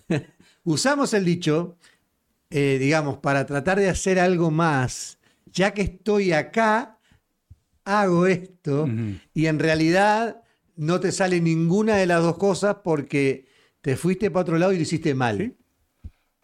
usamos 0.64 1.14
el 1.14 1.26
dicho, 1.26 1.76
eh, 2.50 2.78
digamos, 2.80 3.18
para 3.18 3.46
tratar 3.46 3.80
de 3.80 3.90
hacer 3.90 4.20
algo 4.20 4.52
más. 4.52 5.18
Ya 5.52 5.74
que 5.74 5.82
estoy 5.82 6.32
acá, 6.32 7.00
hago 7.84 8.28
esto 8.28 8.88
y 9.34 9.48
en 9.48 9.60
realidad 9.60 10.42
no 10.78 11.00
te 11.00 11.12
sale 11.12 11.42
ninguna 11.42 11.98
de 11.98 12.06
las 12.06 12.22
dos 12.22 12.38
cosas 12.38 12.78
porque 12.84 13.46
te 13.82 13.98
fuiste 13.98 14.32
para 14.32 14.42
otro 14.44 14.58
lado 14.58 14.74
y 14.74 14.78
lo 14.78 14.84
hiciste 14.84 15.14
mal. 15.14 15.56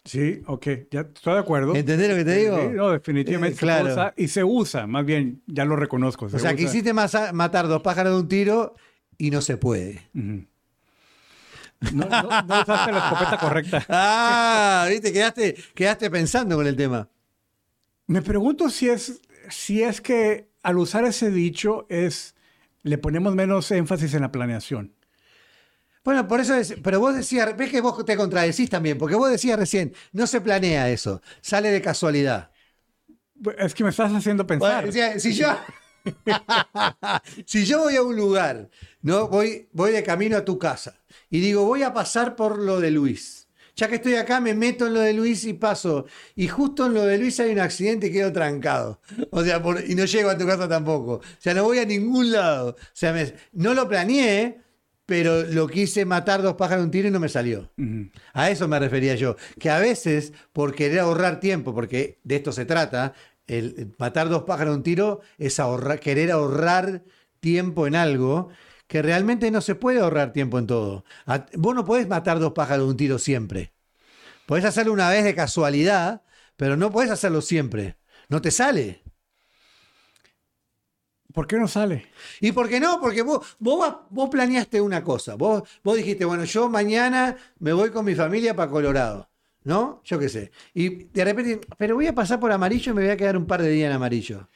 Sí, 0.05 0.41
ok, 0.47 0.67
ya 0.91 1.01
estoy 1.01 1.33
de 1.35 1.39
acuerdo. 1.39 1.75
¿Entendés 1.75 2.09
lo 2.09 2.15
que 2.15 2.25
te 2.25 2.37
digo? 2.37 2.71
no, 2.73 2.91
definitivamente. 2.91 3.55
Eh, 3.55 3.59
claro. 3.59 4.13
y 4.17 4.27
se 4.27 4.43
usa, 4.43 4.85
más 4.85 5.05
bien, 5.05 5.41
ya 5.47 5.63
lo 5.63 5.77
reconozco. 5.77 6.25
o 6.25 6.39
sea, 6.39 6.55
quisiste 6.55 6.91
matar 6.93 7.67
dos 7.67 7.81
pájaros 7.81 8.13
de 8.13 8.19
un 8.19 8.27
tiro 8.27 8.75
y 9.17 9.31
no 9.31 9.41
se 9.41 9.55
puede. 9.55 10.09
no, 10.13 10.45
usaste 12.05 12.91
la 12.91 13.09
escopeta 13.09 13.37
correcta. 13.39 13.85
Ah, 13.89 14.87
viste, 14.89 15.13
quedaste, 15.13 15.55
quedaste 15.73 16.09
pensando 16.09 16.57
con 16.57 16.67
el 16.67 16.75
tema. 16.75 17.07
Me 18.07 18.21
pregunto 18.21 18.69
si 18.69 18.89
es, 18.89 19.21
si 19.49 19.83
es 19.83 20.01
que 20.01 20.49
al 20.63 20.77
usar 20.77 21.05
ese 21.05 21.31
dicho 21.31 21.85
es 21.87 22.35
le 22.83 22.97
ponemos 22.97 23.33
menos 23.33 23.71
énfasis 23.71 24.13
en 24.13 24.21
la 24.21 24.31
planeación. 24.31 24.93
Bueno, 26.03 26.27
por 26.27 26.41
eso 26.41 26.53
es, 26.55 26.75
pero 26.83 26.99
vos 26.99 27.15
decías, 27.15 27.55
ves 27.55 27.71
que 27.71 27.79
vos 27.79 28.03
te 28.05 28.17
contradecís 28.17 28.69
también, 28.69 28.97
porque 28.97 29.15
vos 29.15 29.31
decías 29.31 29.57
recién, 29.57 29.93
no 30.11 30.27
se 30.27 30.41
planea 30.41 30.89
eso, 30.89 31.21
sale 31.41 31.71
de 31.71 31.81
casualidad. 31.81 32.51
Es 33.57 33.73
que 33.73 33.83
me 33.83 33.89
estás 33.89 34.11
haciendo 34.11 34.45
pensar. 34.45 34.91
si 35.17 35.33
yo, 35.33 35.47
si 37.45 37.65
yo 37.65 37.79
voy 37.79 37.95
a 37.95 38.03
un 38.03 38.15
lugar, 38.15 38.69
no 39.01 39.29
voy, 39.29 39.69
voy 39.71 39.91
de 39.91 40.03
camino 40.03 40.37
a 40.37 40.45
tu 40.45 40.59
casa 40.59 41.01
y 41.29 41.39
digo, 41.39 41.65
voy 41.65 41.83
a 41.83 41.93
pasar 41.93 42.35
por 42.35 42.59
lo 42.59 42.81
de 42.81 42.91
Luis 42.91 43.42
ya 43.75 43.87
que 43.87 43.95
estoy 43.95 44.15
acá, 44.15 44.39
me 44.39 44.53
meto 44.53 44.87
en 44.87 44.93
lo 44.93 44.99
de 44.99 45.13
Luis 45.13 45.45
y 45.45 45.53
paso. 45.53 46.05
Y 46.35 46.47
justo 46.47 46.85
en 46.85 46.93
lo 46.93 47.05
de 47.05 47.17
Luis 47.17 47.39
hay 47.39 47.51
un 47.51 47.59
accidente 47.59 48.07
y 48.07 48.11
quedo 48.11 48.31
trancado. 48.31 49.01
O 49.31 49.43
sea, 49.43 49.61
y 49.87 49.95
no 49.95 50.05
llego 50.05 50.29
a 50.29 50.37
tu 50.37 50.45
casa 50.45 50.67
tampoco. 50.67 51.13
O 51.13 51.21
sea, 51.39 51.53
no 51.53 51.63
voy 51.63 51.79
a 51.79 51.85
ningún 51.85 52.31
lado. 52.31 52.69
O 52.69 52.91
sea, 52.93 53.15
no 53.53 53.73
lo 53.73 53.87
planeé, 53.87 54.61
pero 55.05 55.43
lo 55.43 55.67
quise 55.67 56.05
matar 56.05 56.41
dos 56.41 56.53
pájaros 56.53 56.83
de 56.83 56.85
un 56.85 56.91
tiro 56.91 57.07
y 57.07 57.11
no 57.11 57.19
me 57.19 57.29
salió. 57.29 57.71
A 58.33 58.49
eso 58.49 58.67
me 58.67 58.79
refería 58.79 59.15
yo. 59.15 59.35
Que 59.59 59.69
a 59.69 59.79
veces, 59.79 60.33
por 60.53 60.75
querer 60.75 60.99
ahorrar 60.99 61.39
tiempo, 61.39 61.73
porque 61.73 62.19
de 62.23 62.35
esto 62.35 62.51
se 62.51 62.65
trata, 62.65 63.13
el 63.47 63.93
matar 63.97 64.29
dos 64.29 64.43
pájaros 64.43 64.73
de 64.73 64.77
un 64.77 64.83
tiro 64.83 65.21
es 65.37 65.59
ahorrar, 65.59 65.99
querer 65.99 66.31
ahorrar 66.31 67.03
tiempo 67.39 67.87
en 67.87 67.95
algo 67.95 68.49
que 68.93 69.01
realmente 69.01 69.49
no 69.49 69.59
se 69.59 69.73
puede 69.73 69.99
ahorrar 69.99 70.33
tiempo 70.33 70.59
en 70.59 70.67
todo. 70.67 71.03
Vos 71.55 71.73
no 71.73 71.83
podés 71.83 72.07
matar 72.07 72.37
dos 72.37 72.53
pájaros 72.53 72.85
de 72.85 72.91
un 72.91 72.95
tiro 72.95 73.17
siempre. 73.17 73.73
Podés 74.45 74.65
hacerlo 74.65 74.93
una 74.93 75.09
vez 75.09 75.23
de 75.23 75.33
casualidad, 75.33 76.21
pero 76.57 76.77
no 76.77 76.91
podés 76.91 77.09
hacerlo 77.09 77.41
siempre. 77.41 77.97
No 78.29 78.39
te 78.39 78.51
sale. 78.51 79.01
¿Por 81.33 81.47
qué 81.47 81.57
no 81.57 81.67
sale? 81.67 82.05
¿Y 82.39 82.51
por 82.51 82.69
qué 82.69 82.79
no? 82.79 83.01
Porque 83.01 83.23
vos, 83.23 83.57
vos, 83.57 83.95
vos 84.11 84.29
planeaste 84.29 84.79
una 84.79 85.03
cosa. 85.03 85.33
Vos, 85.33 85.63
vos 85.83 85.97
dijiste, 85.97 86.23
bueno, 86.23 86.43
yo 86.43 86.69
mañana 86.69 87.35
me 87.57 87.73
voy 87.73 87.89
con 87.89 88.05
mi 88.05 88.13
familia 88.13 88.55
para 88.55 88.69
Colorado. 88.69 89.27
¿No? 89.63 90.01
Yo 90.03 90.19
qué 90.19 90.29
sé. 90.29 90.51
Y 90.73 91.05
de 91.05 91.25
repente, 91.25 91.61
pero 91.77 91.95
voy 91.95 92.07
a 92.07 92.15
pasar 92.15 92.39
por 92.39 92.51
amarillo 92.51 92.91
y 92.91 92.95
me 92.95 93.01
voy 93.03 93.11
a 93.11 93.17
quedar 93.17 93.37
un 93.37 93.45
par 93.45 93.61
de 93.61 93.69
días 93.69 93.89
en 93.89 93.95
amarillo. 93.95 94.47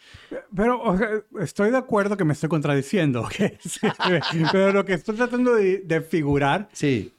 Pero 0.56 0.96
estoy 1.40 1.72
de 1.72 1.78
acuerdo 1.78 2.18
que 2.18 2.26
me 2.26 2.34
estoy 2.34 2.50
contradiciendo. 2.50 3.28
pero 4.52 4.74
lo 4.74 4.86
que 4.86 4.94
estoy 4.94 5.16
tratando 5.16 5.56
de, 5.56 6.02
figurar 6.08 6.70
sí. 6.74 7.14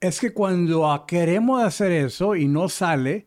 es 0.00 0.20
que 0.20 0.32
cuando 0.32 1.04
queremos 1.06 1.62
hacer 1.62 1.92
eso 1.92 2.34
y 2.34 2.48
no 2.48 2.68
sale, 2.68 3.26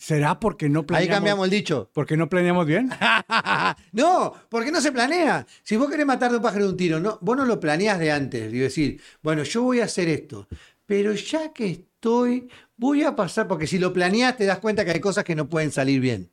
¿Será 0.00 0.40
porque 0.40 0.70
no 0.70 0.80
Ahí 0.80 0.86
planeamos? 0.86 1.14
cambiamos 1.14 1.44
el 1.44 1.50
dicho. 1.50 1.90
¿Porque 1.92 2.16
no 2.16 2.26
planeamos 2.26 2.64
bien? 2.64 2.88
no, 3.92 4.32
porque 4.48 4.72
no 4.72 4.80
se 4.80 4.92
planea. 4.92 5.46
Si 5.62 5.76
vos 5.76 5.90
querés 5.90 6.06
matar 6.06 6.30
de 6.30 6.38
un 6.38 6.42
pájaro 6.42 6.64
de 6.64 6.70
un 6.70 6.76
tiro, 6.78 7.00
no, 7.00 7.18
vos 7.20 7.36
no 7.36 7.44
lo 7.44 7.60
planeás 7.60 7.98
de 7.98 8.10
antes. 8.10 8.50
Digo, 8.50 8.62
decir, 8.64 8.98
bueno, 9.22 9.42
yo 9.42 9.62
voy 9.62 9.80
a 9.80 9.84
hacer 9.84 10.08
esto, 10.08 10.48
pero 10.90 11.14
ya 11.14 11.52
que 11.52 11.66
estoy, 11.70 12.48
voy 12.76 13.04
a 13.04 13.14
pasar, 13.14 13.46
porque 13.46 13.68
si 13.68 13.78
lo 13.78 13.92
planeás 13.92 14.36
te 14.36 14.44
das 14.44 14.58
cuenta 14.58 14.84
que 14.84 14.90
hay 14.90 14.98
cosas 14.98 15.22
que 15.22 15.36
no 15.36 15.48
pueden 15.48 15.70
salir 15.70 16.00
bien. 16.00 16.30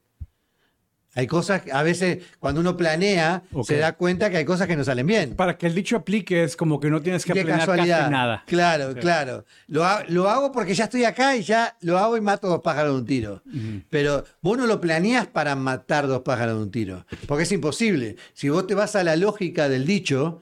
Hay 1.14 1.28
cosas, 1.28 1.62
a 1.72 1.84
veces 1.84 2.24
cuando 2.40 2.62
uno 2.62 2.76
planea, 2.76 3.44
se 3.64 3.78
da 3.78 3.94
cuenta 3.94 4.32
que 4.32 4.38
hay 4.38 4.46
cosas 4.46 4.68
que 4.68 4.76
no 4.76 4.84
salen 4.84 5.06
bien. 5.06 5.36
Para 5.36 5.58
que 5.60 5.68
el 5.68 5.76
dicho 5.76 5.96
aplique 5.98 6.44
es 6.44 6.56
como 6.56 6.80
que 6.80 6.90
no 6.90 7.02
tienes 7.02 7.24
que 7.24 7.34
de 7.34 7.44
planear 7.44 7.68
casualidad. 7.68 8.00
casi 8.00 8.12
nada. 8.12 8.44
Claro, 8.48 8.94
Sí. 8.94 9.00
claro. 9.00 9.46
Lo, 9.68 9.86
ha- 9.86 10.04
lo 10.08 10.28
hago 10.28 10.52
porque 10.52 10.74
ya 10.74 10.86
estoy 10.86 11.04
acá 11.06 11.36
y 11.36 11.44
ya 11.44 11.78
lo 11.82 12.00
hago 12.00 12.18
y 12.18 12.22
mato 12.22 12.48
dos 12.48 12.62
pájaros 12.62 12.94
de 12.94 13.00
un 13.00 13.06
tiro. 13.06 13.44
Pero 13.92 14.26
vos 14.42 14.58
no 14.58 14.66
lo 14.66 14.82
planeás 14.82 15.28
para 15.28 15.56
matar 15.56 16.08
dos 16.08 16.22
pájaros 16.24 16.58
de 16.58 16.64
un 16.64 16.72
tiro. 16.72 17.06
Porque 17.28 17.44
es 17.44 17.52
imposible. 17.52 18.16
Si 18.34 18.50
vos 18.50 18.66
te 18.66 18.74
vas 18.74 18.96
a 18.96 19.04
la 19.04 19.16
lógica 19.16 19.70
del 19.70 19.86
dicho, 19.86 20.42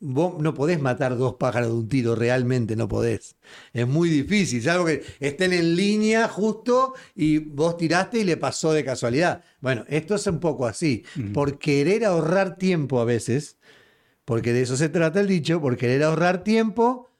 vos 0.00 0.40
no 0.40 0.54
podés 0.54 0.80
matar 0.80 1.16
dos 1.16 1.34
pájaros 1.34 1.68
de 1.70 1.74
un 1.74 1.88
tiro, 1.88 2.14
realmente 2.14 2.76
no 2.76 2.88
podés. 2.88 3.36
Es 3.72 3.86
muy 3.86 4.08
difícil. 4.08 4.60
Es 4.60 4.66
algo 4.68 4.86
que 4.86 5.02
estén 5.20 5.52
en 5.52 5.76
línea 5.76 6.28
justo 6.28 6.94
y 7.14 7.38
vos 7.38 7.76
tiraste 7.76 8.18
y 8.20 8.24
le 8.24 8.36
pasó 8.36 8.72
de 8.72 8.84
casualidad. 8.84 9.42
Bueno, 9.60 9.84
esto 9.88 10.14
es 10.16 10.26
un 10.26 10.40
poco 10.40 10.66
así. 10.66 11.04
Por 11.32 11.58
querer 11.58 12.04
ahorrar 12.04 12.56
tiempo 12.56 13.00
a 13.00 13.04
veces, 13.04 13.58
porque 14.24 14.52
de 14.52 14.62
eso 14.62 14.76
se 14.76 14.88
trata 14.88 15.20
el 15.20 15.28
dicho, 15.28 15.60
por 15.60 15.76
querer 15.76 16.02
ahorrar 16.02 16.42
tiempo, 16.44 17.10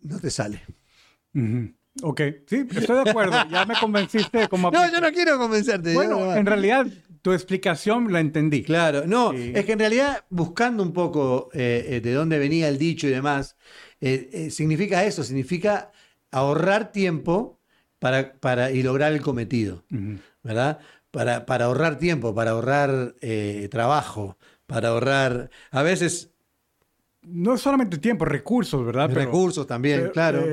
no 0.00 0.18
te 0.20 0.30
sale. 0.30 0.62
Ujú. 1.34 1.72
Ok, 2.02 2.20
sí, 2.46 2.66
estoy 2.74 3.04
de 3.04 3.10
acuerdo. 3.10 3.36
Ya 3.50 3.64
me 3.64 3.74
convenciste 3.78 4.38
de 4.38 4.48
cómo 4.48 4.70
No, 4.72 4.90
yo 4.90 5.00
no 5.00 5.12
quiero 5.12 5.38
convencerte. 5.38 5.92
Bueno, 5.94 6.20
no- 6.20 6.34
en 6.36 6.46
realidad 6.46 6.86
tu 7.22 7.32
explicación 7.32 8.12
la 8.12 8.20
entendí. 8.20 8.62
Claro, 8.62 9.06
no, 9.06 9.32
Sí. 9.32 9.52
es 9.54 9.64
que 9.64 9.72
en 9.72 9.78
realidad 9.78 10.24
buscando 10.30 10.82
un 10.82 10.92
poco 10.92 11.50
eh, 11.52 11.84
eh, 11.88 12.00
de 12.00 12.12
dónde 12.12 12.38
venía 12.38 12.68
el 12.68 12.78
dicho 12.78 13.06
y 13.06 13.10
demás, 13.10 13.56
eh, 14.00 14.48
significa 14.50 15.04
eso, 15.04 15.22
significa 15.24 15.92
ahorrar 16.30 16.92
tiempo 16.92 17.58
para, 17.98 18.32
para, 18.34 18.70
y 18.70 18.82
lograr 18.82 19.12
el 19.12 19.20
cometido. 19.20 19.84
¿verdad? 20.42 20.78
Para, 21.10 21.44
para 21.44 21.66
ahorrar 21.66 21.98
tiempo, 21.98 22.34
para 22.34 22.52
ahorrar 22.52 23.14
trabajo, 23.70 24.38
para 24.66 24.88
ahorrar, 24.88 25.50
a 25.70 25.82
veces 25.82 26.30
No 27.22 27.54
es 27.54 27.60
solamente 27.60 27.98
tiempo, 27.98 28.24
recursos, 28.24 28.86
¿verdad? 28.86 29.08
Pero- 29.12 29.20
recursos 29.26 29.66
también, 29.66 30.00
pero, 30.00 30.12
claro. 30.12 30.46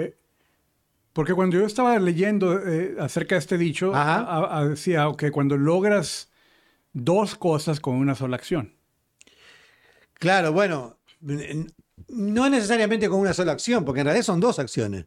porque 1.13 1.33
cuando 1.33 1.57
yo 1.57 1.65
estaba 1.65 1.97
leyendo 1.99 2.59
acerca 2.99 3.35
de 3.35 3.39
este 3.39 3.57
dicho, 3.57 3.93
decía 4.67 5.07
que 5.17 5.31
cuando 5.31 5.55
logras 5.55 6.29
dos 7.03 7.35
cosas 7.35 7.79
con 7.79 7.95
una 7.95 8.15
sola 8.15 8.35
acción. 8.37 8.75
Claro, 10.15 10.51
bueno, 10.51 10.99
no 12.09 12.49
necesariamente 12.49 13.09
con 13.09 13.19
una 13.19 13.33
sola 13.33 13.51
acción, 13.51 13.85
porque 13.85 14.01
en 14.01 14.05
realidad 14.07 14.25
son 14.25 14.39
dos 14.39 14.59
acciones. 14.59 15.05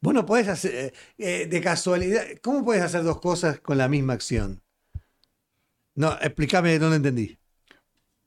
Vos 0.00 0.14
no 0.14 0.26
podés 0.26 0.48
hacer, 0.48 0.74
eh, 0.74 0.92
eh, 1.18 1.46
de 1.46 1.60
casualidad, 1.60 2.24
¿cómo 2.42 2.64
puedes 2.64 2.82
hacer 2.82 3.02
dos 3.02 3.20
cosas 3.20 3.60
con 3.60 3.78
la 3.78 3.88
misma 3.88 4.12
acción? 4.14 4.62
No, 5.94 6.12
explícame, 6.20 6.78
no 6.78 6.88
lo 6.90 6.94
entendí. 6.96 7.38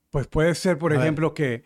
Pues 0.10 0.28
puede 0.28 0.56
ser, 0.56 0.78
por 0.78 0.92
A 0.92 0.96
ver. 0.96 1.04
ejemplo, 1.04 1.34
que. 1.34 1.64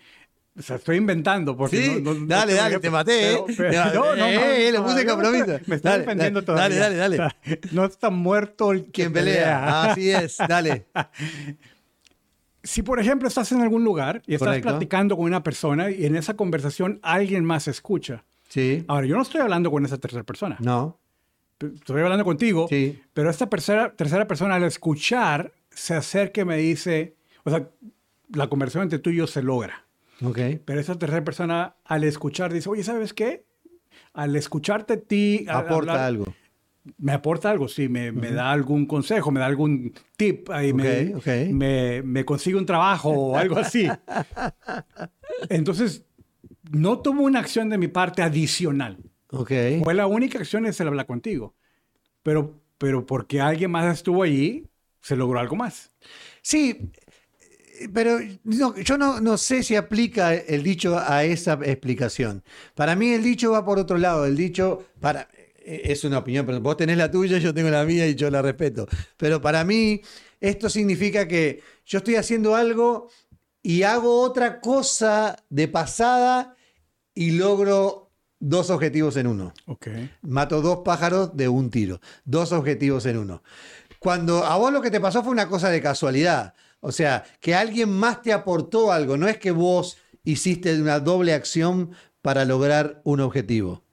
O 0.57 0.61
sea, 0.61 0.75
estoy 0.75 0.97
inventando. 0.97 1.57
Porque 1.57 1.77
Sí, 1.77 2.01
no- 2.01 2.13
no- 2.13 2.19
no 2.21 2.25
dale, 2.27 2.51
tengo 2.53 2.63
dale, 2.63 2.79
te 2.79 2.89
maté, 2.91 3.33
¿eh? 3.33 3.43
Pero- 3.47 3.55
pero- 3.57 3.85
no, 3.85 3.93
no, 3.93 4.15
no, 4.15 4.25
eh, 4.27 4.71
le 4.71 4.77
no, 4.77 4.83
puse 4.85 5.03
no, 5.03 5.11
compromiso. 5.11 5.59
Me 5.65 5.75
estoy 5.77 5.97
defendiendo 5.99 6.43
todavía. 6.43 6.79
dale, 6.79 6.95
dale, 6.95 7.17
dale. 7.17 7.33
O 7.33 7.47
sea, 7.49 7.57
no 7.71 7.85
está 7.85 8.09
muerto 8.11 8.71
el 8.71 8.85
que 8.85 8.91
¿Quién 8.91 9.13
pelea? 9.13 9.83
Así 9.91 10.09
es, 10.11 10.37
dale. 10.37 10.85
Si, 12.65 12.81
por 12.81 12.97
ejemplo, 12.99 13.27
estás 13.27 13.51
en 13.51 13.61
algún 13.61 13.83
lugar 13.83 14.21
y 14.25 14.35
estás 14.35 14.47
Correcto. 14.47 14.69
platicando 14.69 15.17
con 15.17 15.25
una 15.25 15.43
persona 15.43 15.91
y 15.91 16.05
en 16.05 16.15
esa 16.15 16.35
conversación 16.35 16.99
alguien 17.03 17.43
más 17.43 17.67
escucha. 17.67 18.23
Sí, 18.47 18.85
Ahora, 18.87 19.05
yo 19.05 19.17
no 19.17 19.21
estoy 19.21 19.41
hablando 19.41 19.69
con 19.69 19.83
esa 19.85 19.97
tercera 19.97 20.23
persona. 20.23 20.57
no, 20.59 20.97
Estoy 21.59 22.01
hablando 22.01 22.23
contigo. 22.25 22.67
sí, 22.69 23.01
Pero 23.13 23.29
esta 23.29 23.47
tercera, 23.47 23.93
tercera 23.95 24.27
persona 24.27 24.55
al 24.55 24.63
escuchar 24.63 25.51
se 25.71 25.93
acerca 25.93 26.41
y 26.41 26.45
me 26.45 26.57
dice, 26.57 27.15
o 27.43 27.49
sea, 27.49 27.67
la 28.33 28.47
conversación 28.47 28.83
entre 28.83 28.99
tú 28.99 29.09
y 29.11 29.17
yo 29.17 29.27
se 29.27 29.41
logra. 29.41 29.82
Ok. 30.23 30.39
Pero 30.65 30.79
esa 30.79 30.97
tercera 30.97 31.23
persona 31.23 31.75
al 31.85 32.03
escuchar 32.03 32.51
dice, 32.53 32.69
oye, 32.69 32.83
¿sabes 32.83 33.13
qué? 33.13 33.45
Al 34.13 34.35
escucharte 34.35 34.93
a 34.93 34.99
ti... 35.01 35.45
al 35.47 35.57
Aporta 35.65 35.93
hablar- 35.93 35.99
algo. 36.07 36.33
Me 36.97 37.13
aporta 37.13 37.49
algo, 37.49 37.69
sí, 37.69 37.87
me, 37.87 38.11
me 38.11 38.31
da 38.31 38.51
algún 38.51 38.85
consejo, 38.85 39.31
me 39.31 39.39
da 39.39 39.45
algún 39.45 39.93
tip, 40.17 40.49
ahí 40.49 40.73
me, 40.73 41.13
Ok, 41.13 41.17
ok. 41.17 41.27
Me, 41.51 42.01
me 42.03 42.25
consigue 42.25 42.57
un 42.57 42.65
trabajo 42.65 43.09
o 43.09 43.37
algo 43.37 43.57
así. 43.57 43.87
Entonces, 45.49 46.05
no 46.71 46.99
tuvo 46.99 47.23
una 47.23 47.39
acción 47.39 47.69
de 47.69 47.77
mi 47.77 47.87
parte 47.87 48.21
adicional. 48.21 48.97
Ok. 49.29 49.51
Fue 49.83 49.93
la 49.93 50.07
única 50.07 50.39
acción 50.39 50.65
es 50.65 50.79
el 50.81 50.87
hablar 50.89 51.05
contigo. 51.05 51.55
Pero, 52.21 52.59
pero 52.77 53.05
porque 53.05 53.41
alguien 53.41 53.71
más 53.71 53.93
estuvo 53.93 54.23
allí, 54.23 54.67
se 55.01 55.15
logró 55.15 55.39
algo 55.39 55.55
más. 55.55 55.91
Sí, 56.41 56.91
pero 57.93 58.19
no, 58.43 58.75
yo 58.77 58.97
no, 58.97 59.19
no 59.19 59.37
sé 59.37 59.63
si 59.63 59.75
aplica 59.75 60.33
el 60.33 60.63
dicho 60.63 60.97
a 60.97 61.23
esa 61.23 61.59
explicación. 61.63 62.43
Para 62.75 62.95
mí 62.95 63.11
el 63.11 63.23
dicho 63.23 63.51
va 63.51 63.65
por 63.65 63.79
otro 63.79 63.97
lado. 63.97 64.25
El 64.25 64.35
dicho, 64.35 64.85
para, 64.99 65.27
eh, 65.57 65.81
es 65.85 66.03
una 66.03 66.19
opinión, 66.19 66.45
pero 66.45 66.59
vos 66.61 66.77
tenés 66.77 66.97
la 66.97 67.09
tuya, 67.09 67.37
yo 67.37 67.53
tengo 67.53 67.69
la 67.69 67.85
mía 67.85 68.07
y 68.07 68.15
yo 68.15 68.29
la 68.29 68.41
respeto. 68.41 68.87
Pero 69.17 69.41
para 69.41 69.63
mí 69.63 70.01
esto 70.39 70.69
significa 70.69 71.27
que 71.27 71.61
yo 71.85 71.99
estoy 71.99 72.15
haciendo 72.15 72.55
algo 72.55 73.09
y 73.61 73.83
hago 73.83 74.21
otra 74.21 74.59
cosa 74.59 75.37
de 75.49 75.67
pasada 75.67 76.55
y 77.15 77.31
logro 77.31 78.11
dos 78.39 78.69
objetivos 78.69 79.15
en 79.15 79.27
uno. 79.27 79.53
Ok. 79.67 79.87
Mato 80.21 80.61
dos 80.61 80.79
pájaros 80.83 81.35
de 81.35 81.47
un 81.47 81.69
tiro. 81.69 82.01
Dos 82.25 82.51
objetivos 82.51 83.05
en 83.05 83.17
uno. 83.17 83.41
Cuando 83.99 84.43
a 84.43 84.57
vos 84.57 84.73
lo 84.73 84.81
que 84.81 84.91
te 84.91 84.99
pasó 84.99 85.23
fue 85.23 85.31
una 85.31 85.47
cosa 85.47 85.69
de 85.69 85.81
casualidad. 85.81 86.53
O 86.85 86.91
sea, 86.91 87.23
que 87.39 87.55
alguien 87.55 87.89
más 87.89 88.21
te 88.21 88.33
aportó 88.33 88.91
algo. 88.91 89.15
No 89.15 89.29
es 89.29 89.37
que 89.37 89.51
vos 89.51 89.97
hiciste 90.25 90.79
una 90.81 90.99
doble 90.99 91.33
acción 91.33 91.91
para 92.21 92.43
lograr 92.43 93.01
un 93.05 93.21
objetivo. 93.21 93.83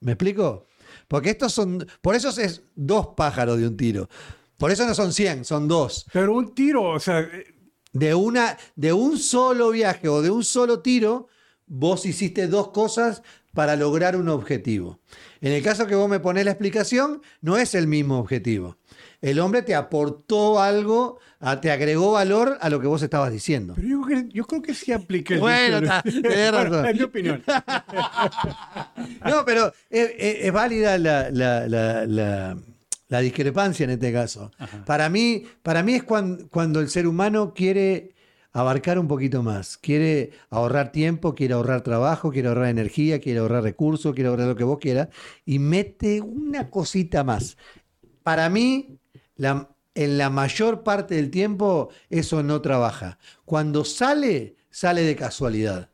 ¿Me 0.00 0.12
explico? 0.12 0.64
Porque 1.08 1.28
estos 1.28 1.52
son. 1.52 1.86
Por 2.00 2.14
eso 2.14 2.30
es 2.40 2.62
dos 2.74 3.08
pájaros 3.14 3.58
de 3.58 3.68
un 3.68 3.76
tiro. 3.76 4.08
Por 4.56 4.70
eso 4.70 4.86
no 4.86 4.94
son 4.94 5.12
100, 5.12 5.44
son 5.44 5.68
dos. 5.68 6.06
Pero 6.10 6.34
un 6.34 6.54
tiro, 6.54 6.84
o 6.84 6.98
sea, 6.98 7.20
eh, 7.20 7.54
De, 7.92 8.14
una, 8.14 8.56
de 8.76 8.94
un 8.94 9.18
solo 9.18 9.70
viaje 9.70 10.08
o 10.08 10.22
de 10.22 10.30
un 10.30 10.42
solo 10.42 10.80
tiro, 10.80 11.28
vos 11.66 12.06
hiciste 12.06 12.48
dos 12.48 12.68
cosas 12.70 13.22
para 13.52 13.76
lograr 13.76 14.16
un 14.16 14.30
objetivo. 14.30 15.00
En 15.42 15.52
el 15.52 15.62
caso 15.62 15.86
que 15.86 15.94
vos 15.94 16.08
me 16.08 16.20
ponés 16.20 16.46
la 16.46 16.52
explicación, 16.52 17.20
no 17.42 17.58
es 17.58 17.74
el 17.74 17.86
mismo 17.86 18.18
objetivo. 18.18 18.78
El 19.20 19.40
hombre 19.40 19.62
te 19.62 19.74
aportó 19.74 20.60
algo, 20.60 21.18
a- 21.40 21.60
te 21.60 21.70
agregó 21.72 22.12
valor 22.12 22.56
a 22.60 22.70
lo 22.70 22.80
que 22.80 22.86
vos 22.86 23.02
estabas 23.02 23.32
diciendo. 23.32 23.74
pero 23.76 23.88
yo, 23.88 24.00
creo- 24.02 24.24
yo 24.28 24.44
creo 24.44 24.62
que 24.62 24.74
sí 24.74 24.92
aplica 24.92 25.34
el 25.34 25.40
Bueno, 25.40 25.80
tenés 25.80 26.22
Bueno, 26.22 26.52
razón. 26.52 26.86
es 26.86 26.94
mi 26.98 27.02
opinión. 27.02 27.42
No, 29.24 29.44
pero 29.44 29.72
es, 29.90 30.10
es- 30.18 30.36
es 30.44 30.52
válida 30.52 30.98
la, 30.98 31.30
la- 31.30 31.66
la- 31.66 32.06
la- 32.06 32.56
la 33.08 33.20
discrepancia 33.20 33.84
en 33.84 33.90
este 33.90 34.12
caso. 34.12 34.50
Para 34.86 35.08
mí, 35.08 35.44
para 35.62 35.82
mí 35.82 35.94
es 35.94 36.02
cuan- 36.04 36.46
cuando, 36.50 36.80
el 36.80 36.88
ser 36.90 37.06
humano 37.06 37.54
quiere 37.54 38.14
abarcar 38.52 38.98
un 38.98 39.08
poquito 39.08 39.42
más, 39.42 39.78
quiere 39.78 40.32
ahorrar 40.50 40.92
tiempo, 40.92 41.34
quiere 41.34 41.54
ahorrar 41.54 41.80
trabajo, 41.82 42.30
quiere 42.30 42.48
ahorrar 42.48 42.68
energía, 42.68 43.18
quiere 43.20 43.38
ahorrar 43.40 43.62
recursos, 43.62 44.14
quiere 44.14 44.28
ahorrar 44.28 44.48
lo 44.48 44.56
que 44.56 44.64
vos 44.64 44.78
quieras, 44.78 45.08
y 45.46 45.58
mete 45.58 46.20
una 46.20 46.68
cosita 46.70 47.24
más. 47.24 47.56
Para 48.22 48.48
mí, 48.50 48.98
la- 49.38 49.70
en 49.96 50.18
la 50.18 50.30
mayor 50.30 50.84
parte 50.84 51.16
del 51.16 51.30
tiempo 51.30 51.90
eso 52.10 52.42
no 52.44 52.60
trabaja. 52.62 53.18
Cuando 53.46 53.84
sale, 53.86 54.56
sale 54.70 55.02
de 55.02 55.16
casualidad. 55.16 55.90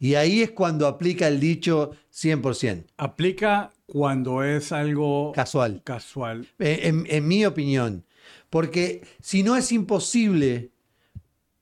Y 0.00 0.16
ahí 0.16 0.42
es 0.42 0.52
cuando 0.52 0.86
aplica 0.86 1.28
el 1.28 1.40
dicho 1.40 1.92
100%, 2.10 2.92
Aplica 2.98 3.72
cuando 3.86 4.42
es 4.44 4.72
algo 4.72 5.32
casual, 5.32 5.82
casual. 5.84 6.48
eh, 6.58 6.80
en, 6.84 7.06
en 7.08 7.28
mi 7.28 7.46
opinión. 7.46 8.04
Porque 8.50 9.06
si 9.22 9.42
no 9.44 9.56
es 9.56 9.72
imposible, 9.72 10.72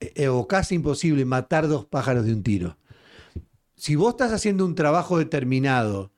eh, 0.00 0.28
o 0.28 0.47
casi 0.49 0.75
imposible, 0.76 1.25
matar 1.25 1.69
dos 1.69 1.87
pájaros 1.87 2.26
de 2.26 2.35
un 2.35 2.42
tiro. 2.42 2.78
Si 3.76 3.97
vos 3.97 4.11
estás 4.14 4.33
haciendo 4.33 4.64
un 4.64 4.75
trabajo 4.75 5.19
determinado 5.19 6.12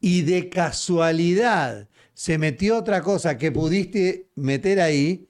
y 0.00 0.22
de 0.22 0.50
casualidad 0.50 1.88
se 2.20 2.36
metió 2.36 2.76
otra 2.76 3.00
cosa 3.00 3.38
que 3.38 3.50
pudiste 3.50 4.28
meter 4.34 4.78
ahí, 4.78 5.26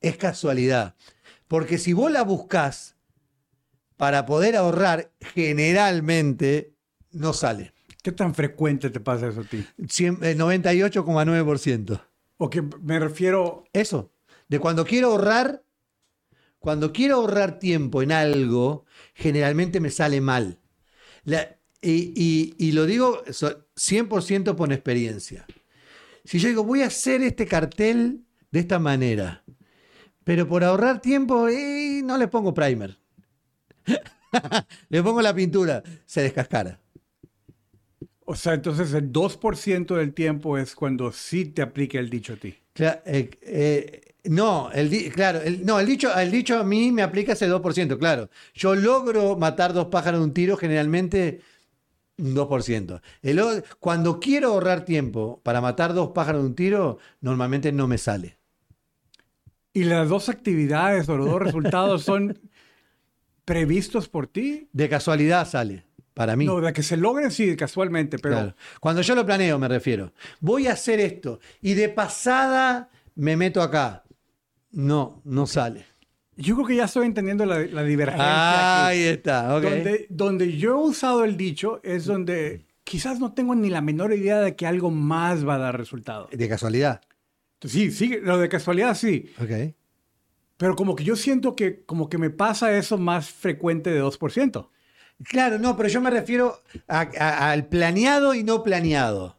es 0.00 0.16
casualidad. 0.16 0.94
Porque 1.48 1.78
si 1.78 1.94
vos 1.94 2.12
la 2.12 2.22
buscás 2.22 2.94
para 3.96 4.24
poder 4.24 4.54
ahorrar, 4.54 5.10
generalmente 5.34 6.76
no 7.10 7.32
sale. 7.32 7.72
¿Qué 8.04 8.12
tan 8.12 8.36
frecuente 8.36 8.90
te 8.90 9.00
pasa 9.00 9.26
eso 9.26 9.40
a 9.40 9.44
ti? 9.44 9.66
Cien- 9.78 10.22
eh, 10.22 10.36
98,9%. 10.36 12.00
O 12.36 12.48
que 12.48 12.62
me 12.62 13.00
refiero, 13.00 13.64
Eso. 13.72 14.12
De 14.46 14.60
cuando 14.60 14.84
quiero 14.84 15.08
ahorrar, 15.08 15.64
cuando 16.60 16.92
quiero 16.92 17.16
ahorrar 17.16 17.58
tiempo 17.58 18.00
en 18.02 18.12
algo, 18.12 18.84
generalmente 19.14 19.80
me 19.80 19.90
sale 19.90 20.20
mal. 20.20 20.60
La- 21.24 21.56
y, 21.82 22.12
y- 22.14 22.54
y 22.58 22.70
lo 22.72 22.86
digo 22.86 23.24
so- 23.32 23.66
100% 23.74 24.54
por 24.54 24.72
experiencia. 24.72 25.46
Si 26.24 26.38
yo 26.38 26.48
digo, 26.48 26.64
voy 26.64 26.82
a 26.82 26.86
hacer 26.86 27.22
este 27.22 27.46
cartel 27.46 28.24
de 28.50 28.60
esta 28.60 28.78
manera, 28.78 29.44
pero 30.24 30.48
por 30.48 30.64
ahorrar 30.64 31.00
tiempo, 31.02 31.48
eh, 31.48 32.02
no 32.04 32.18
le 32.18 32.28
pongo 32.28 32.54
primer. 32.54 32.98
le 34.88 35.02
pongo 35.02 35.22
la 35.22 35.34
pintura, 35.34 35.82
se 36.06 36.22
descascara. 36.22 36.78
o 38.24 38.34
sea, 38.36 38.54
entonces 38.54 38.92
el 38.94 39.10
2% 39.12 39.96
del 39.96 40.14
tiempo 40.14 40.56
es 40.58 40.74
cuando 40.74 41.10
sí 41.12 41.46
te 41.46 41.62
aplica 41.62 41.98
el 41.98 42.08
dicho 42.10 42.34
a 42.34 42.36
ti. 42.36 42.54
Eh, 42.78 43.30
eh, 43.42 44.14
no, 44.24 44.70
el, 44.72 45.12
claro, 45.12 45.40
el- 45.40 45.64
no, 45.66 45.80
el 45.80 45.86
dicho, 45.86 46.14
el 46.16 46.30
dicho 46.30 46.58
a 46.58 46.64
mí 46.64 46.92
me 46.92 47.02
aplica 47.02 47.32
ese 47.32 47.46
2%, 47.46 47.98
claro. 47.98 48.30
Yo 48.54 48.74
logro 48.74 49.36
matar 49.36 49.72
dos 49.72 49.86
pájaros 49.86 50.20
de 50.20 50.24
un 50.26 50.32
tiro 50.34 50.56
generalmente 50.56 51.40
un 52.20 52.34
2%. 52.34 53.00
El 53.22 53.64
cuando 53.78 54.20
quiero 54.20 54.48
ahorrar 54.48 54.84
tiempo 54.84 55.40
para 55.42 55.60
matar 55.60 55.94
dos 55.94 56.10
pájaros 56.10 56.42
de 56.42 56.48
un 56.48 56.54
tiro, 56.54 56.98
normalmente 57.20 57.72
no 57.72 57.86
me 57.86 57.98
sale. 57.98 58.38
¿Y 59.72 59.84
las 59.84 60.08
dos 60.08 60.28
actividades 60.28 61.08
o 61.08 61.16
los 61.16 61.28
dos 61.28 61.40
resultados 61.40 62.02
son 62.02 62.38
previstos 63.44 64.08
por 64.08 64.26
ti? 64.26 64.68
De 64.72 64.88
casualidad 64.88 65.48
sale, 65.48 65.84
para 66.14 66.34
mí. 66.34 66.44
No, 66.44 66.60
de 66.60 66.72
que 66.72 66.82
se 66.82 66.96
logren 66.96 67.30
sí, 67.30 67.56
casualmente, 67.56 68.18
pero 68.18 68.34
Claro. 68.34 68.56
Cuando 68.80 69.02
yo 69.02 69.14
lo 69.14 69.24
planeo, 69.24 69.58
me 69.58 69.68
refiero. 69.68 70.12
Voy 70.40 70.66
a 70.66 70.72
hacer 70.72 70.98
esto 71.00 71.40
y 71.60 71.74
de 71.74 71.88
pasada 71.88 72.90
me 73.14 73.36
meto 73.36 73.62
acá. 73.62 74.04
No, 74.72 75.22
no 75.24 75.46
sale. 75.46 75.89
Yo 76.36 76.54
creo 76.54 76.66
que 76.66 76.76
ya 76.76 76.84
estoy 76.84 77.06
entendiendo 77.06 77.44
la, 77.46 77.58
la 77.60 77.82
divergencia. 77.82 78.86
aquí. 78.86 78.98
Ahí 78.98 79.02
está, 79.04 79.56
ok. 79.56 79.62
Donde, 79.62 80.06
donde 80.08 80.56
yo 80.56 80.70
he 80.72 80.88
usado 80.88 81.24
el 81.24 81.36
dicho 81.36 81.80
es 81.82 82.04
donde 82.06 82.66
quizás 82.84 83.20
no 83.20 83.32
tengo 83.32 83.54
ni 83.54 83.68
la 83.70 83.80
menor 83.80 84.12
idea 84.12 84.40
de 84.40 84.56
que 84.56 84.66
algo 84.66 84.90
más 84.90 85.46
va 85.46 85.54
a 85.56 85.58
dar 85.58 85.76
resultado. 85.78 86.28
De 86.32 86.48
casualidad. 86.48 87.00
Sí, 87.62 87.90
sí, 87.90 88.16
lo 88.22 88.38
de 88.38 88.48
casualidad 88.48 88.94
sí, 88.96 89.30
Ok. 89.38 89.74
pero 90.56 90.74
como 90.76 90.96
que 90.96 91.04
yo 91.04 91.14
siento 91.14 91.54
que 91.54 91.84
como 91.84 92.08
que 92.08 92.16
me 92.16 92.30
pasa 92.30 92.72
eso 92.76 92.96
más 92.96 93.28
frecuente 93.30 93.90
de 93.90 94.00
2%. 94.02 94.70
Claro, 95.24 95.58
no, 95.58 95.76
pero 95.76 95.90
yo 95.90 96.00
me 96.00 96.08
refiero 96.08 96.62
a- 96.88 97.06
a- 97.18 97.50
al 97.50 97.66
planeado 97.66 98.32
y 98.34 98.42
no 98.44 98.62
planeado. 98.62 99.38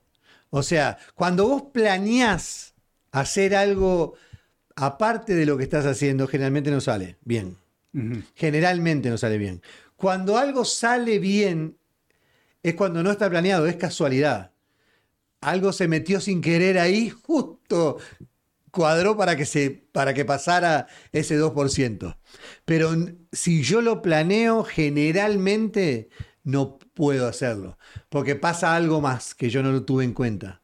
O 0.51 0.61
sea, 0.61 0.99
cuando 1.15 1.47
vos 1.47 1.63
planeás 1.73 2.75
hacer 3.11 3.55
algo 3.55 4.13
aparte 4.81 5.35
de 5.35 5.45
lo 5.45 5.57
que 5.57 5.63
estás 5.63 5.85
haciendo, 5.85 6.27
generalmente 6.27 6.71
no 6.71 6.81
sale 6.81 7.17
bien. 7.23 7.57
Generalmente 8.33 9.09
no 9.09 9.17
sale 9.17 9.37
bien. 9.37 9.61
Cuando 9.95 10.37
algo 10.39 10.65
sale 10.65 11.19
bien, 11.19 11.77
es 12.63 12.73
cuando 12.73 13.03
no 13.03 13.11
está 13.11 13.29
planeado, 13.29 13.67
es 13.67 13.75
casualidad. 13.75 14.53
Algo 15.39 15.71
se 15.71 15.87
metió 15.87 16.19
sin 16.19 16.41
querer 16.41 16.79
ahí, 16.79 17.11
justo 17.11 17.97
cuadró 18.71 19.15
para 19.15 19.35
que, 19.35 19.45
se, 19.45 19.69
para 19.91 20.15
que 20.15 20.25
pasara 20.25 20.87
ese 21.11 21.39
2%. 21.39 22.17
Pero 22.65 22.95
si 23.31 23.61
yo 23.61 23.81
lo 23.81 24.01
planeo, 24.01 24.63
generalmente 24.63 26.09
no 26.43 26.79
puedo 26.95 27.27
hacerlo, 27.27 27.77
porque 28.09 28.35
pasa 28.35 28.75
algo 28.75 28.99
más 28.99 29.35
que 29.35 29.51
yo 29.51 29.61
no 29.61 29.71
lo 29.71 29.83
tuve 29.83 30.05
en 30.05 30.13
cuenta. 30.13 30.60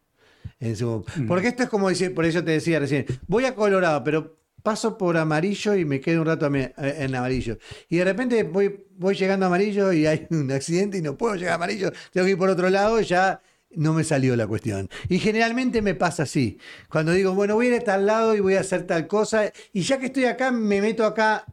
En 0.59 0.75
su- 0.75 1.05
Porque 1.27 1.49
esto 1.49 1.63
es 1.63 1.69
como 1.69 1.89
decir, 1.89 2.13
por 2.13 2.25
eso 2.25 2.43
te 2.43 2.51
decía 2.51 2.79
recién, 2.79 3.05
voy 3.27 3.45
a 3.45 3.53
Colorado, 3.55 4.03
pero 4.03 4.37
paso 4.63 4.97
por 4.97 5.15
amarillo 5.17 5.75
y 5.75 5.85
me 5.85 6.01
quedo 6.01 6.21
un 6.21 6.27
rato 6.27 6.49
me- 6.49 6.73
en 6.77 7.13
amarillo. 7.15 7.57
Y 7.89 7.97
de 7.97 8.03
repente 8.05 8.43
voy, 8.43 8.85
voy 8.97 9.15
llegando 9.15 9.45
a 9.45 9.47
amarillo 9.47 9.93
y 9.93 10.05
hay 10.07 10.25
un 10.31 10.51
accidente 10.51 10.97
y 10.97 11.01
no 11.01 11.15
puedo 11.17 11.35
llegar 11.35 11.53
a 11.53 11.55
amarillo, 11.55 11.91
tengo 12.11 12.25
que 12.25 12.31
ir 12.31 12.37
por 12.37 12.49
otro 12.49 12.69
lado 12.69 12.99
y 12.99 13.05
ya 13.05 13.41
no 13.71 13.93
me 13.93 14.03
salió 14.03 14.35
la 14.35 14.47
cuestión. 14.47 14.89
Y 15.09 15.19
generalmente 15.19 15.81
me 15.81 15.93
pasa 15.93 16.23
así. 16.23 16.57
Cuando 16.89 17.11
digo, 17.11 17.33
bueno, 17.35 17.53
voy 17.55 17.67
a 17.67 17.75
ir 17.75 17.81
a 17.81 17.83
tal 17.83 18.05
lado 18.05 18.35
y 18.35 18.39
voy 18.39 18.55
a 18.55 18.61
hacer 18.61 18.87
tal 18.87 19.07
cosa, 19.07 19.51
y 19.73 19.81
ya 19.81 19.99
que 19.99 20.07
estoy 20.07 20.25
acá, 20.25 20.51
me 20.51 20.81
meto 20.81 21.05
acá. 21.05 21.45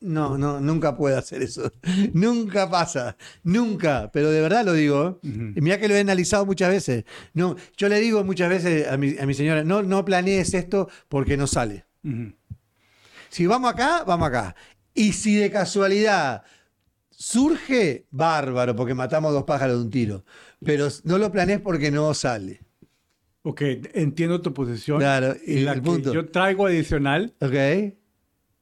No, 0.00 0.38
no, 0.38 0.60
nunca 0.60 0.96
puedo 0.96 1.18
hacer 1.18 1.42
eso. 1.42 1.70
nunca 2.14 2.70
pasa. 2.70 3.16
Nunca. 3.42 4.10
Pero 4.12 4.30
de 4.30 4.40
verdad 4.40 4.64
lo 4.64 4.72
digo. 4.72 5.20
¿eh? 5.22 5.52
Y 5.56 5.60
Mira 5.60 5.78
que 5.78 5.88
lo 5.88 5.94
he 5.94 6.00
analizado 6.00 6.46
muchas 6.46 6.70
veces. 6.70 7.04
No, 7.34 7.56
yo 7.76 7.88
le 7.88 8.00
digo 8.00 8.24
muchas 8.24 8.48
veces 8.48 8.88
a 8.88 8.96
mi, 8.96 9.18
a 9.18 9.26
mi 9.26 9.34
señora, 9.34 9.62
no, 9.62 9.82
no 9.82 10.04
planees 10.04 10.54
esto 10.54 10.88
porque 11.08 11.36
no 11.36 11.46
sale. 11.46 11.84
Si 13.28 13.46
vamos 13.46 13.72
acá, 13.72 14.04
vamos 14.04 14.28
acá. 14.28 14.56
Y 14.94 15.12
si 15.12 15.36
de 15.36 15.50
casualidad 15.50 16.42
surge, 17.10 18.06
bárbaro, 18.10 18.74
porque 18.74 18.94
matamos 18.94 19.32
dos 19.32 19.44
pájaros 19.44 19.76
de 19.78 19.84
un 19.84 19.90
tiro. 19.90 20.24
Pero 20.64 20.88
no 21.04 21.18
lo 21.18 21.30
planees 21.30 21.60
porque 21.60 21.90
no 21.90 22.12
sale. 22.14 22.62
Ok, 23.42 23.62
entiendo 23.94 24.40
tu 24.40 24.52
posición. 24.52 24.98
Claro, 24.98 25.34
y 25.46 25.58
y 25.58 25.60
la 25.60 25.72
el 25.72 25.80
que 25.80 25.84
punto. 25.84 26.12
yo 26.12 26.28
traigo 26.30 26.66
adicional 26.66 27.34
¿Ok? 27.40 27.94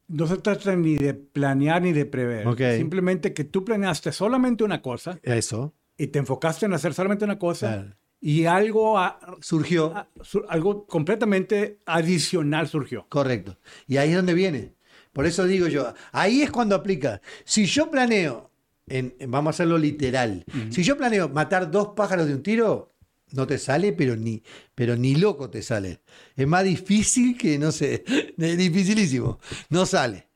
No 0.09 0.27
se 0.27 0.39
trata 0.39 0.75
ni 0.75 0.97
de 0.97 1.15
planear 1.15 1.83
ni 1.83 1.93
de 1.93 2.07
prever. 2.07 2.47
Simplemente 2.77 3.33
que 3.35 3.45
tú 3.45 3.65
planeaste 3.65 4.11
solamente 4.13 4.65
una 4.65 4.81
cosa 4.83 5.19
Eso. 5.23 5.75
y 5.97 6.09
te 6.09 6.19
enfocaste 6.19 6.67
en 6.67 6.73
hacer 6.73 6.95
solamente 6.95 7.25
una 7.25 7.39
cosa 7.39 7.75
Claro. 7.75 7.97
y 8.21 8.47
algo, 8.47 8.99
a- 8.99 9.19
Surgió. 9.41 9.95
a- 9.97 10.09
algo 10.49 10.87
completamente 10.87 11.81
adicional 11.87 12.69
surgió. 12.69 13.07
Correcto. 13.09 13.59
Y 13.87 13.99
ahí 13.99 14.11
es 14.11 14.17
donde 14.17 14.35
viene. 14.35 14.75
Por 15.13 15.27
eso 15.27 15.45
digo 15.45 15.67
yo, 15.69 15.93
ahí 16.13 16.43
es 16.43 16.51
cuando 16.51 16.75
aplica. 16.75 17.21
Si 17.45 17.67
yo 17.67 17.91
planeo, 17.91 18.51
en, 18.87 19.15
en- 19.19 19.31
vamos 19.31 19.49
a 19.49 19.51
hacerlo 19.51 19.77
literal, 19.79 20.45
si 20.71 20.83
yo 20.83 20.97
planeo 20.97 21.29
matar 21.29 21.71
dos 21.71 21.89
pájaros 21.97 22.27
de 22.27 22.35
un 22.35 22.43
tiro, 22.43 22.95
no 23.33 23.47
te 23.47 23.59
sale, 23.59 23.93
pero 23.93 24.17
ni, 24.17 24.43
pero 24.75 24.97
ni 24.97 25.15
loco 25.15 25.51
te 25.51 25.63
sale. 25.63 26.01
Es 26.37 26.47
más 26.47 26.65
difícil 26.65 27.37
que, 27.37 27.59
no 27.59 27.73
sé, 27.73 28.05
es 28.39 28.59
dificilísimo. 28.59 29.39
No 29.71 29.87
sale. 29.87 30.29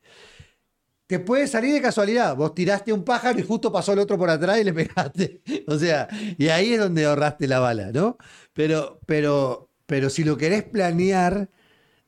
Te 1.07 1.19
puede 1.19 1.47
salir 1.47 1.73
de 1.73 1.81
casualidad. 1.81 2.35
Vos 2.35 2.55
tiraste 2.55 2.93
un 2.93 3.03
pájaro 3.03 3.39
y 3.39 3.43
justo 3.43 3.71
pasó 3.71 3.93
el 3.93 3.99
otro 3.99 4.17
por 4.17 4.29
atrás 4.29 4.59
y 4.59 4.63
le 4.63 4.73
pegaste. 4.73 5.41
O 5.67 5.77
sea, 5.77 6.07
y 6.37 6.47
ahí 6.47 6.73
es 6.73 6.79
donde 6.79 7.05
ahorraste 7.05 7.47
la 7.47 7.59
bala, 7.59 7.91
¿no? 7.91 8.17
Pero, 8.53 8.99
pero, 9.05 9.69
pero 9.85 10.09
si 10.09 10.23
lo 10.23 10.37
querés 10.37 10.63
planear, 10.63 11.49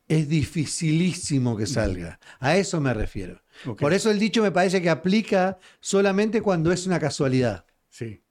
es 0.08 0.30
dificilísimo 0.30 1.58
que 1.58 1.65
salga. 1.65 2.19
A 2.39 2.58
eso 2.58 2.80
me 2.80 2.93
refiero. 2.93 3.41
Por 3.80 3.93
eso 3.93 4.12
el 4.12 4.19
dicho 4.19 4.41
me 4.41 4.52
parece 4.52 4.82
que 4.82 4.89
aplica 4.89 5.58
solamente 5.80 6.41
cuando 6.41 6.71
es 6.71 6.86
una 6.86 7.00
casualidad. 7.00 7.65
Sí. 7.89 8.25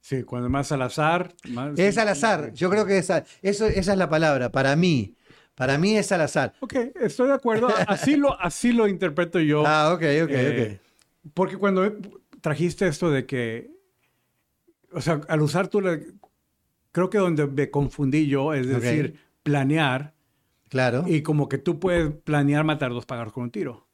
Sí, 0.00 0.22
cuando 0.22 0.48
más 0.48 0.72
al 0.72 0.82
azar. 0.82 1.34
Más, 1.50 1.78
Es 1.78 1.98
al 1.98 2.08
azar. 2.08 2.52
Yo 2.54 2.70
creo 2.70 2.86
que 2.86 2.98
esa, 2.98 3.24
eso, 3.42 3.66
esa 3.66 3.92
es 3.92 3.98
la 3.98 4.08
palabra. 4.08 4.50
Para 4.50 4.74
mí. 4.76 5.14
Para 5.54 5.76
mí 5.76 5.96
es 5.96 6.10
al 6.12 6.22
azar. 6.22 6.54
Ok, 6.60 6.74
estoy 7.02 7.28
de 7.28 7.34
acuerdo. 7.34 7.68
Así 7.86 8.16
lo, 8.16 8.38
así 8.40 8.72
lo 8.72 8.88
interpreto 8.88 9.38
yo. 9.40 9.64
Ah, 9.66 9.92
ok, 9.92 10.02
ok, 10.24 10.30
Eh, 10.30 10.80
Porque 11.34 11.58
cuando 11.58 11.92
trajiste 12.40 12.86
esto 12.88 13.10
de 13.10 13.26
que, 13.26 13.70
o 14.92 15.00
sea, 15.02 15.20
al 15.28 15.42
usar 15.42 15.68
tú, 15.68 15.82
la- 15.82 16.00
creo 16.92 17.10
que 17.10 17.18
donde 17.18 17.46
me 17.46 17.70
confundí 17.70 18.26
yo, 18.26 18.54
es 18.54 18.66
Ok. 18.66 18.80
decir, 18.80 19.20
planear, 19.42 20.14
ok. 20.64 20.70
Claro. 20.70 21.04
y 21.06 21.22
como 21.22 21.48
que 21.48 21.58
tú 21.58 21.78
puedes 21.80 22.10
planear 22.24 22.64
matar 22.64 22.90
dos 22.92 23.04
pájaros 23.04 23.32
con 23.32 23.42
un 23.44 23.50
tiro. 23.50 23.86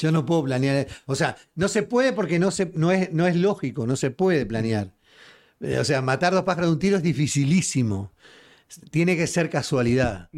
Yo 0.00 0.10
no 0.12 0.24
puedo 0.26 0.44
planear. 0.44 0.88
O 1.06 1.14
sea, 1.14 1.36
no 1.54 1.68
se 1.68 1.82
puede 1.82 2.12
porque 2.12 2.38
no, 2.38 2.50
se, 2.50 2.72
no, 2.74 2.90
es, 2.90 3.12
no 3.12 3.26
es 3.26 3.36
lógico, 3.36 3.86
no 3.86 3.96
se 3.96 4.10
puede 4.10 4.46
planear. 4.46 4.94
Eh, 5.60 5.78
O 5.78 5.84
sea, 5.84 6.02
matar 6.02 6.32
dos 6.32 6.44
pájaros 6.44 6.70
de 6.70 6.72
un 6.74 6.78
tiro 6.80 6.96
es 6.98 7.02
dificilísimo. 7.02 8.12
Tiene 8.90 9.16
que 9.16 9.26
ser 9.26 9.50
casualidad. 9.50 10.30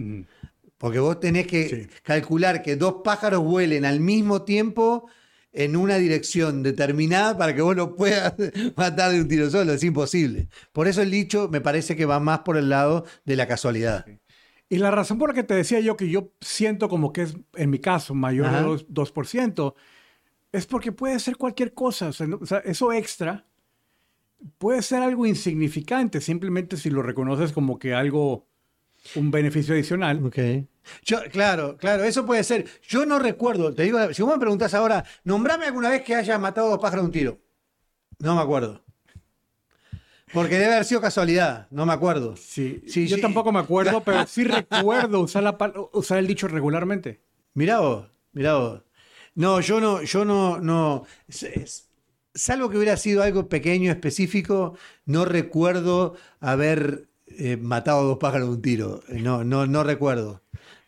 Porque 0.78 0.98
vos 0.98 1.20
tenés 1.20 1.46
que 1.46 1.68
Sí. 1.68 1.88
calcular 2.02 2.62
que 2.62 2.76
dos 2.76 2.96
pájaros 3.04 3.42
vuelen 3.44 3.84
al 3.84 4.00
mismo 4.00 4.42
tiempo 4.42 5.08
en 5.52 5.76
una 5.76 5.96
dirección 5.98 6.62
determinada 6.62 7.36
para 7.36 7.54
que 7.54 7.62
vos 7.62 7.76
lo 7.76 7.94
puedas 7.94 8.34
matar 8.76 9.12
de 9.12 9.20
un 9.20 9.28
tiro 9.28 9.50
solo. 9.50 9.72
Es 9.74 9.84
imposible. 9.84 10.48
Por 10.72 10.88
eso 10.88 11.02
el 11.02 11.10
dicho 11.10 11.48
me 11.52 11.60
parece 11.60 11.94
que 11.96 12.06
va 12.06 12.20
más 12.20 12.40
por 12.40 12.56
el 12.56 12.68
lado 12.70 13.04
de 13.24 13.36
la 13.36 13.46
casualidad. 13.46 14.06
Y 14.72 14.78
la 14.78 14.90
razón 14.90 15.18
por 15.18 15.28
la 15.28 15.34
que 15.34 15.42
te 15.42 15.52
decía 15.54 15.80
yo 15.80 15.98
que 15.98 16.08
yo 16.08 16.32
siento 16.40 16.88
como 16.88 17.12
que 17.12 17.20
es, 17.22 17.36
en 17.56 17.68
mi 17.68 17.78
caso, 17.78 18.14
mayor 18.14 18.46
Ajá. 18.46 18.56
de 18.62 18.62
dos- 18.62 18.86
2%, 18.88 19.74
es 20.50 20.64
porque 20.64 20.92
puede 20.92 21.18
ser 21.20 21.36
cualquier 21.36 21.74
cosa. 21.74 22.08
O 22.08 22.12
sea, 22.14 22.26
no- 22.26 22.38
o 22.40 22.46
sea, 22.46 22.60
eso 22.60 22.90
extra 22.90 23.44
puede 24.56 24.80
ser 24.80 25.02
algo 25.02 25.26
insignificante, 25.26 26.22
simplemente 26.22 26.78
si 26.78 26.88
lo 26.88 27.02
reconoces 27.02 27.52
como 27.52 27.78
que 27.78 27.92
algo, 27.92 28.46
un 29.14 29.30
beneficio 29.30 29.74
adicional. 29.74 30.24
Ok. 30.24 30.38
Yo, 31.04 31.18
claro, 31.30 31.76
claro, 31.76 32.04
eso 32.04 32.24
puede 32.24 32.42
ser. 32.42 32.64
Yo 32.88 33.04
no 33.04 33.18
recuerdo, 33.18 33.74
te 33.74 33.82
digo, 33.82 33.98
si 34.14 34.22
vos 34.22 34.32
me 34.32 34.40
preguntás 34.40 34.72
ahora, 34.72 35.04
nombrame 35.24 35.66
alguna 35.66 35.90
vez 35.90 36.00
que 36.02 36.14
haya 36.14 36.38
matado 36.38 36.70
dos 36.70 36.78
pájaros 36.78 37.02
de 37.02 37.06
un 37.08 37.12
tiro. 37.12 37.38
No 38.18 38.34
me 38.36 38.40
acuerdo. 38.40 38.81
Porque 40.32 40.58
debe 40.58 40.72
haber 40.72 40.84
sido 40.84 41.00
casualidad, 41.00 41.68
no 41.70 41.84
me 41.86 41.92
acuerdo. 41.92 42.36
Sí, 42.36 42.82
Sí, 42.86 43.06
yo 43.06 43.16
sí. 43.16 43.22
tampoco 43.22 43.52
me 43.52 43.58
acuerdo, 43.60 44.00
pero 44.04 44.26
sí 44.26 44.44
recuerdo 44.44 45.20
usar, 45.20 45.42
la, 45.42 45.56
usar 45.92 46.18
el 46.18 46.26
dicho 46.26 46.48
regularmente. 46.48 47.20
Mirá 47.54 47.80
vos, 47.80 48.06
mirá 48.32 48.54
vos. 48.54 48.82
No, 49.34 49.60
yo 49.60 49.80
no, 49.80 50.02
yo 50.02 50.24
no, 50.24 50.58
no. 50.60 51.04
salvo 52.34 52.68
que 52.70 52.76
hubiera 52.76 52.96
sido 52.96 53.22
algo 53.22 53.48
pequeño, 53.48 53.90
específico, 53.90 54.76
no 55.04 55.24
recuerdo 55.24 56.16
haber 56.40 57.08
eh, 57.26 57.56
matado 57.56 58.00
a 58.00 58.02
dos 58.02 58.18
pájaros 58.18 58.48
de 58.48 58.54
un 58.54 58.62
tiro. 58.62 59.02
No, 59.08 59.44
no, 59.44 59.66
no 59.66 59.84
recuerdo. 59.84 60.41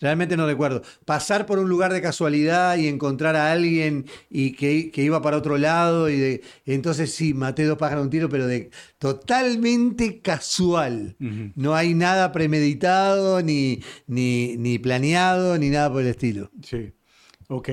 Realmente 0.04 0.36
no 0.36 0.44
recuerdo. 0.44 0.82
Pasar 1.06 1.46
por 1.46 1.58
un 1.58 1.66
lugar 1.70 1.90
de 1.90 2.02
casualidad 2.02 2.76
y 2.76 2.88
encontrar 2.88 3.36
a 3.36 3.50
alguien 3.50 4.04
y 4.28 4.52
que, 4.52 4.90
que 4.90 5.02
iba 5.02 5.22
para 5.22 5.38
otro 5.38 5.56
lado 5.56 6.10
y 6.10 6.18
de, 6.18 6.42
entonces 6.66 7.14
sí, 7.14 7.32
maté 7.32 7.64
dos 7.64 7.78
pájaros 7.78 8.02
de 8.02 8.04
un 8.04 8.10
tiro, 8.10 8.28
pero 8.28 8.46
de 8.46 8.68
totalmente 8.98 10.20
casual. 10.20 11.16
No 11.18 11.74
hay 11.74 11.94
nada 11.94 12.32
premeditado, 12.32 13.40
ni, 13.40 13.82
ni, 14.06 14.58
ni 14.58 14.78
planeado, 14.78 15.56
ni 15.56 15.70
nada 15.70 15.90
por 15.90 16.02
el 16.02 16.08
estilo. 16.08 16.50
Sí. 16.62 16.92
Ok. 17.48 17.70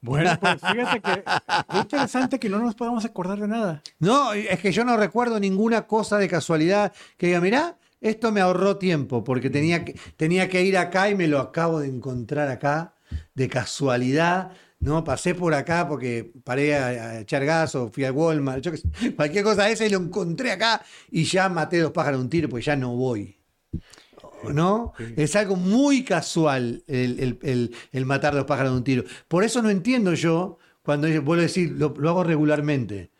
Bueno, 0.00 0.36
pues 0.40 0.54
fíjate 0.60 1.00
que 1.00 1.22
qué 1.70 1.78
interesante 1.78 2.40
que 2.40 2.48
no 2.48 2.58
nos 2.58 2.74
podamos 2.74 3.04
acordar 3.04 3.38
de 3.38 3.46
nada. 3.46 3.84
No, 4.00 4.32
es 4.32 4.58
que 4.58 4.72
yo 4.72 4.84
no 4.84 4.96
recuerdo 4.96 5.38
ninguna 5.38 5.86
cosa 5.86 6.18
de 6.18 6.26
casualidad 6.26 6.92
que 7.16 7.28
diga, 7.28 7.40
mirá, 7.40 7.78
esto 8.00 8.32
me 8.32 8.40
ahorró 8.40 8.76
tiempo 8.78 9.24
porque 9.24 9.50
tenía 9.50 9.84
que, 9.84 9.94
tenía 10.16 10.48
que 10.48 10.62
ir 10.64 10.76
acá 10.78 11.10
y 11.10 11.14
me 11.14 11.28
lo 11.28 11.38
acabo 11.40 11.80
de 11.80 11.88
encontrar 11.88 12.48
acá 12.48 12.94
de 13.34 13.48
casualidad. 13.48 14.52
No, 14.80 15.02
pasé 15.02 15.34
por 15.34 15.54
acá 15.54 15.88
porque 15.88 16.32
paré 16.44 16.76
a, 16.76 16.86
a 16.88 17.20
echar 17.20 17.44
gas 17.44 17.74
o 17.74 17.88
fui 17.90 18.04
al 18.04 18.12
Walmart, 18.12 18.62
yo 18.62 18.70
cualquier 19.16 19.44
cosa 19.44 19.64
de 19.64 19.72
esa 19.72 19.86
y 19.86 19.90
lo 19.90 19.98
encontré 19.98 20.52
acá 20.52 20.82
y 21.10 21.24
ya 21.24 21.48
maté 21.48 21.78
dos 21.80 21.92
pájaros 21.92 22.20
de 22.20 22.24
un 22.24 22.30
tiro 22.30 22.48
porque 22.48 22.64
ya 22.66 22.76
no 22.76 22.94
voy. 22.96 23.36
¿No? 24.52 24.92
Es 25.16 25.34
algo 25.36 25.56
muy 25.56 26.04
casual 26.04 26.84
el, 26.86 27.18
el- 27.20 27.38
el- 27.42 27.74
el 27.92 28.06
matar 28.06 28.34
dos 28.34 28.44
pájaros 28.44 28.72
de 28.72 28.78
un 28.78 28.84
tiro. 28.84 29.04
Por 29.26 29.42
eso 29.44 29.62
no 29.62 29.70
entiendo 29.70 30.14
yo 30.14 30.58
cuando 30.82 31.08
vuelvo 31.22 31.34
a 31.40 31.42
decir, 31.42 31.72
lo, 31.72 31.92
lo 31.98 32.08
hago 32.10 32.24
regularmente. 32.24 33.10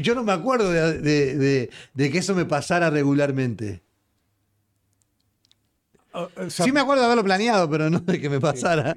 Yo 0.00 0.14
no 0.14 0.22
me 0.22 0.32
acuerdo 0.32 0.70
de, 0.70 0.98
de- 1.00 1.36
de- 1.36 1.70
de 1.94 2.10
que 2.10 2.18
eso 2.18 2.34
me 2.34 2.44
pasara 2.44 2.90
regularmente. 2.90 3.82
O- 6.12 6.30
o 6.36 6.50
sea, 6.50 6.64
Sí 6.66 6.72
me 6.72 6.80
acuerdo 6.80 7.02
de 7.02 7.06
haberlo 7.06 7.24
planeado, 7.24 7.68
pero 7.68 7.90
no 7.90 7.98
de 8.00 8.20
que 8.20 8.30
me 8.30 8.40
pasara. 8.40 8.94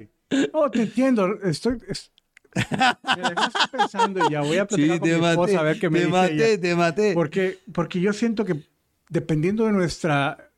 No, 0.52 0.70
te 0.70 0.82
entiendo. 0.82 1.40
Estoy. 1.42 1.78
es- 1.88 2.12
me 2.58 3.78
pensando 3.78 4.26
y 4.26 4.32
ya 4.32 4.40
voy 4.40 4.56
a 4.58 4.66
platicar 4.66 4.98
con 5.00 5.08
mi 5.08 5.26
esposa 5.26 5.60
a 5.60 5.62
ver 5.62 5.78
qué 5.78 5.90
me 5.90 6.00
te 6.00 6.06
dice 6.06 6.16
maté, 6.18 6.52
ella. 6.52 6.60
te 6.60 6.74
maté. 6.76 7.14
Porque, 7.14 7.58
porque 7.72 8.00
yo 8.00 8.12
siento 8.12 8.44
que 8.44 8.62
dependiendo 9.10 9.66
de 9.66 9.72
nuestra 9.72 10.50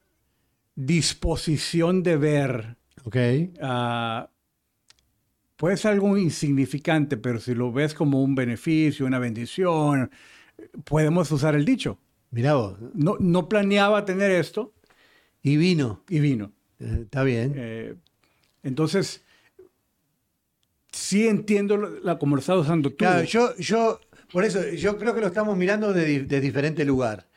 disposición 0.76 2.02
de 2.02 2.16
ver, 2.16 2.76
Ok. 3.04 3.16
ah, 3.62 4.28
puede 5.61 5.77
ser 5.77 5.92
algo 5.92 6.16
insignificante, 6.16 7.16
pero 7.18 7.38
si 7.38 7.55
lo 7.55 7.70
ves 7.73 7.94
como 7.94 8.23
un 8.23 8.35
beneficio, 8.35 9.07
una 9.07 9.18
bendición, 9.18 10.11
podemos 10.85 11.31
usar 11.33 11.55
el 11.55 11.64
dicho. 11.64 11.99
Mirá 12.31 12.55
vos. 12.55 12.79
No, 12.94 13.16
no 13.20 13.49
planeaba 13.49 14.05
tener 14.05 14.31
esto 14.31 14.73
Y 15.42 15.57
vino. 15.57 16.03
y 16.09 16.20
vino. 16.20 16.53
Eh, 16.81 17.01
Está 17.05 17.25
bien. 17.25 17.55
Eh, 17.57 17.94
entonces, 18.62 19.25
sí 20.92 21.27
entiendo 21.29 21.77
la, 21.77 22.18
como 22.18 22.37
lo 22.37 22.40
estás 22.40 22.57
usando 22.59 22.90
tú. 22.90 22.96
Claro, 22.96 23.25
yo, 23.25 23.57
yo, 23.57 24.01
por 24.33 24.44
eso, 24.44 24.61
yo 24.70 24.99
creo 24.99 25.14
que 25.14 25.20
lo 25.20 25.29
estamos 25.29 25.57
mirando 25.57 25.92
de, 25.92 26.20
de 26.25 26.40
diferente 26.40 26.85
lugar. 26.85 27.29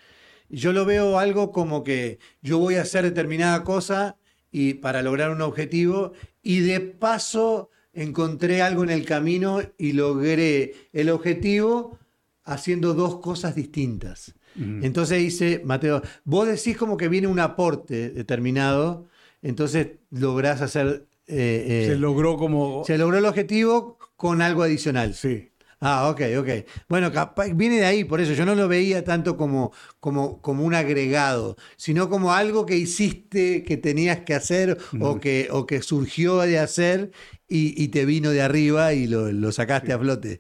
Yo 0.50 0.74
lo 0.74 0.86
veo 0.86 1.20
algo 1.20 1.52
como 1.52 1.84
que 1.84 2.20
yo 2.42 2.60
voy 2.60 2.76
a 2.76 2.84
hacer 2.84 3.04
determinada 3.06 3.64
cosa 3.64 4.18
y 4.52 4.76
para 4.76 5.04
lograr 5.04 5.32
un 5.32 5.42
objetivo 5.42 6.14
y 6.44 6.62
de 6.62 6.82
paso 6.82 7.70
encontré 7.94 8.62
algo 8.62 8.84
en 8.84 8.90
el 8.90 9.06
camino 9.06 9.62
y 9.78 9.94
logré 9.94 10.74
el 10.94 11.10
objetivo 11.10 11.98
haciendo 12.44 12.94
dos 12.94 13.20
cosas 13.20 13.56
distintas. 13.56 14.36
Entonces 14.56 15.18
dice, 15.18 15.62
Mateo, 15.66 16.04
vos 16.26 16.48
decís 16.48 16.78
como 16.78 16.96
que 16.96 17.08
viene 17.08 17.26
un 17.26 17.40
aporte 17.40 18.12
determinado, 18.12 19.08
entonces 19.42 19.94
lográs 20.12 20.62
hacer... 20.62 21.08
eh, 21.26 21.66
eh, 21.68 21.88
Se 21.88 21.96
logró 21.98 22.38
como... 22.38 22.84
se 22.86 23.00
logró 23.00 23.18
el 23.18 23.26
objetivo 23.26 23.98
con 24.16 24.44
algo 24.44 24.62
adicional. 24.62 25.16
Sí. 25.16 25.50
Ah, 25.86 26.10
ok, 26.10 26.22
ok. 26.40 26.50
Bueno, 26.88 27.12
capaz, 27.12 27.48
viene 27.54 27.78
de 27.78 27.86
ahí, 27.86 28.04
por 28.06 28.22
eso 28.22 28.34
yo 28.34 28.46
no 28.46 28.56
lo 28.56 28.68
veía 28.68 29.04
tanto 29.04 29.36
como, 29.36 29.74
como, 30.00 30.42
como 30.42 30.64
un 30.64 30.74
agregado, 30.74 31.58
sino 31.76 32.10
como 32.10 32.32
algo 32.32 32.66
que 32.66 32.78
hiciste, 32.78 33.64
que 33.64 33.76
tenías 33.76 34.22
que 34.22 34.34
hacer 34.34 34.78
o, 35.02 35.20
que, 35.20 35.50
o 35.52 35.66
que 35.66 35.82
surgió 35.82 36.40
de 36.40 36.60
hacer 36.60 37.12
y, 37.50 37.82
y 37.82 37.90
te 37.90 38.06
vino 38.06 38.30
de 38.30 38.42
arriba 38.42 38.94
y 38.94 39.08
lo, 39.08 39.32
lo 39.32 39.52
sacaste 39.52 39.92
a 39.92 40.00
flote. 40.00 40.40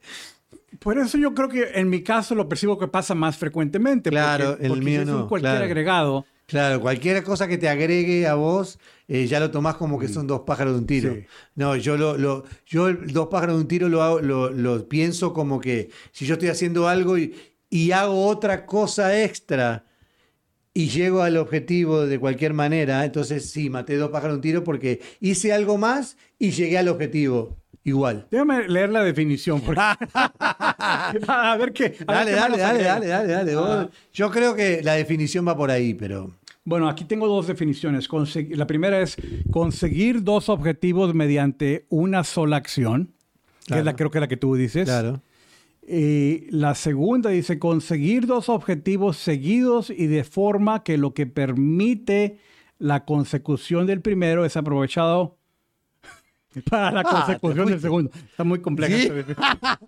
Por 0.79 0.97
eso 0.97 1.17
yo 1.17 1.34
creo 1.34 1.49
que 1.49 1.71
en 1.75 1.89
mi 1.89 2.01
caso 2.01 2.36
lo 2.36 2.49
percibo 2.49 2.77
que 2.77 2.88
pasa 2.88 3.13
más 3.13 3.38
frecuentemente. 3.38 4.10
Claro, 4.10 4.51
porque, 4.51 4.63
el 4.65 4.69
porque 4.69 4.86
mío 4.86 4.99
si 4.99 5.03
es 5.03 5.10
un 5.10 5.19
no, 5.19 5.27
cualquier 5.27 5.51
claro. 5.51 5.65
agregado. 5.65 6.25
Claro, 6.45 6.82
cualquier 6.82 7.23
cosa 7.23 7.47
que 7.47 7.58
te 7.58 7.69
agregue 7.69 8.27
a 8.27 8.36
vos, 8.36 8.77
eh, 9.08 9.25
ya 9.27 9.39
lo 9.39 9.49
tomás 9.49 9.75
como 9.75 9.97
que 9.97 10.08
son 10.10 10.27
dos 10.27 10.41
pájaros 10.41 10.73
de 10.73 10.79
un 10.79 10.86
tiro. 10.86 11.13
Sí. 11.13 11.25
No, 11.56 11.75
yo 11.77 11.97
lo, 11.97 12.17
lo- 12.17 12.43
yo 12.65 12.93
dos 12.93 13.27
pájaros 13.29 13.56
de 13.56 13.62
un 13.62 13.67
tiro 13.67 13.89
lo, 13.89 14.03
hago- 14.03 14.19
lo, 14.21 14.49
lo 14.51 14.88
pienso 14.88 15.34
como 15.34 15.60
que 15.60 15.89
si 16.12 16.25
yo 16.25 16.34
estoy 16.34 16.49
haciendo 16.49 16.88
algo 16.88 17.17
y, 17.17 17.34
y 17.69 17.91
hago 17.91 18.27
otra 18.27 18.65
cosa 18.65 19.23
extra 19.23 19.86
y 20.74 20.90
llego 20.90 21.22
al 21.22 21.38
objetivo 21.38 22.06
de 22.06 22.20
cualquier 22.20 22.54
manera, 22.54 23.06
entonces 23.06 23.50
sí, 23.52 23.70
maté 23.70 23.96
dos 23.96 24.10
pájaros 24.10 24.38
un 24.38 24.42
tiro 24.42 24.64
porque 24.64 25.02
hice 25.20 25.54
algo 25.54 25.78
más 25.78 26.18
y 26.40 26.52
llegué 26.52 26.78
al 26.78 26.88
objetivo 26.88 27.58
igual. 27.84 28.28
Déjame 28.32 28.68
leer 28.68 28.90
la 28.90 29.04
definición. 29.04 29.62
porque- 29.62 29.80
a 31.28 31.56
ver 31.60 31.74
qué. 31.74 31.96
a 32.08 32.24
ver 32.24 32.26
Dale, 32.26 32.32
qué 32.32 32.36
más 32.40 32.50
dale, 32.50 32.58
dale, 32.58 32.84
dale, 32.84 33.08
dale, 33.08 33.54
dale. 33.54 33.54
Ah. 33.58 33.90
Yo 34.14 34.32
creo 34.32 34.56
que 34.56 34.82
la 34.84 34.94
definición 34.94 35.48
va 35.48 35.56
por 35.56 35.70
ahí, 35.70 35.94
pero... 35.94 36.32
Bueno, 36.66 36.88
aquí 36.88 37.04
tengo 37.04 37.28
dos 37.28 37.48
definiciones. 37.48 38.08
La 38.52 38.66
primera 38.66 39.02
es 39.02 39.18
conseguir 39.52 40.24
dos 40.24 40.48
objetivos 40.48 41.14
mediante 41.14 41.86
una 41.90 42.24
sola 42.24 42.56
acción, 42.56 43.12
que 43.68 43.80
es 43.80 43.84
la, 43.86 43.98
creo 43.98 44.10
que 44.10 44.18
es 44.20 44.22
la 44.22 44.30
que 44.30 44.38
tú 44.38 44.56
dices. 44.56 44.86
Claro. 44.86 45.22
La 45.88 46.76
segunda 46.76 47.30
dice 47.30 47.60
conseguir 47.60 48.26
dos 48.26 48.50
objetivos 48.50 49.17
seguidos 49.17 49.89
y 49.89 50.08
de 50.08 50.24
forma 50.24 50.84
que 50.84 50.98
lo 50.98 51.13
que 51.13 51.26
permite 51.28 52.38
la 52.80 53.06
consecución 53.06 53.86
del 53.86 54.02
primero 54.02 54.46
es 54.46 54.56
aprovechado 54.58 55.38
para 56.69 56.91
la 56.91 57.02
Ah, 57.06 57.26
consecución 57.26 57.67
del 57.67 57.82
segundo. 57.82 58.12
Está 58.30 58.43
muy 58.43 58.60
compleja. 58.60 58.98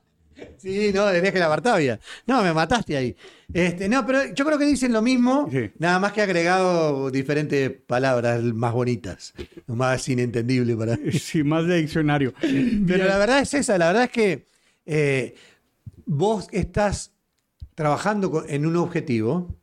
Sí. 0.57 0.91
no, 0.93 1.05
de 1.05 1.21
viaje 1.21 1.37
a 1.37 1.41
la 1.41 1.47
Bartavia. 1.47 1.97
No, 2.27 2.43
me 2.43 2.51
mataste 2.53 2.97
ahí. 2.97 3.15
Este, 3.53 3.87
no, 3.87 4.05
pero 4.05 4.33
yo 4.33 4.43
creo 4.45 4.57
que 4.59 4.65
dicen 4.65 4.91
lo 4.91 5.01
mismo, 5.01 5.47
Sí. 5.49 5.71
nada 5.79 5.97
más 5.97 6.11
que 6.11 6.21
agregado 6.21 7.09
diferentes 7.09 7.71
palabras 7.71 8.43
más 8.43 8.73
bonitas, 8.73 9.33
más 9.67 10.09
inentendible 10.09 10.75
para. 10.75 10.97
Sí, 11.13 11.41
más 11.41 11.65
de 11.67 11.77
diccionario. 11.77 12.33
Pero 12.41 13.05
la 13.05 13.17
verdad 13.17 13.39
es 13.39 13.53
esa, 13.53 13.77
la 13.77 13.87
verdad 13.87 14.03
es 14.03 14.09
que 14.11 14.47
eh, 14.85 15.35
vos 16.05 16.47
estás 16.51 17.13
trabajando 17.75 18.45
en 18.47 18.65
un 18.65 18.77
objetivo 18.77 19.55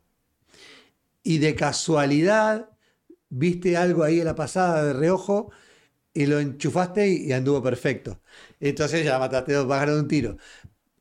y 1.22 1.38
de 1.38 1.54
casualidad 1.54 2.70
viste 3.28 3.76
algo 3.76 4.02
ahí 4.04 4.20
en 4.20 4.26
la 4.26 4.34
pasada 4.34 4.84
de 4.84 4.92
reojo 4.92 5.50
y 6.14 6.26
lo 6.26 6.38
enchufaste 6.38 7.08
y, 7.08 7.32
anduvo 7.32 7.62
perfecto. 7.62 8.20
Entonces 8.60 9.04
ya 9.04 9.18
mataste 9.18 9.54
dos 9.54 9.66
pájaros 9.66 9.94
de 9.96 10.00
un 10.02 10.08
tiro. 10.08 10.36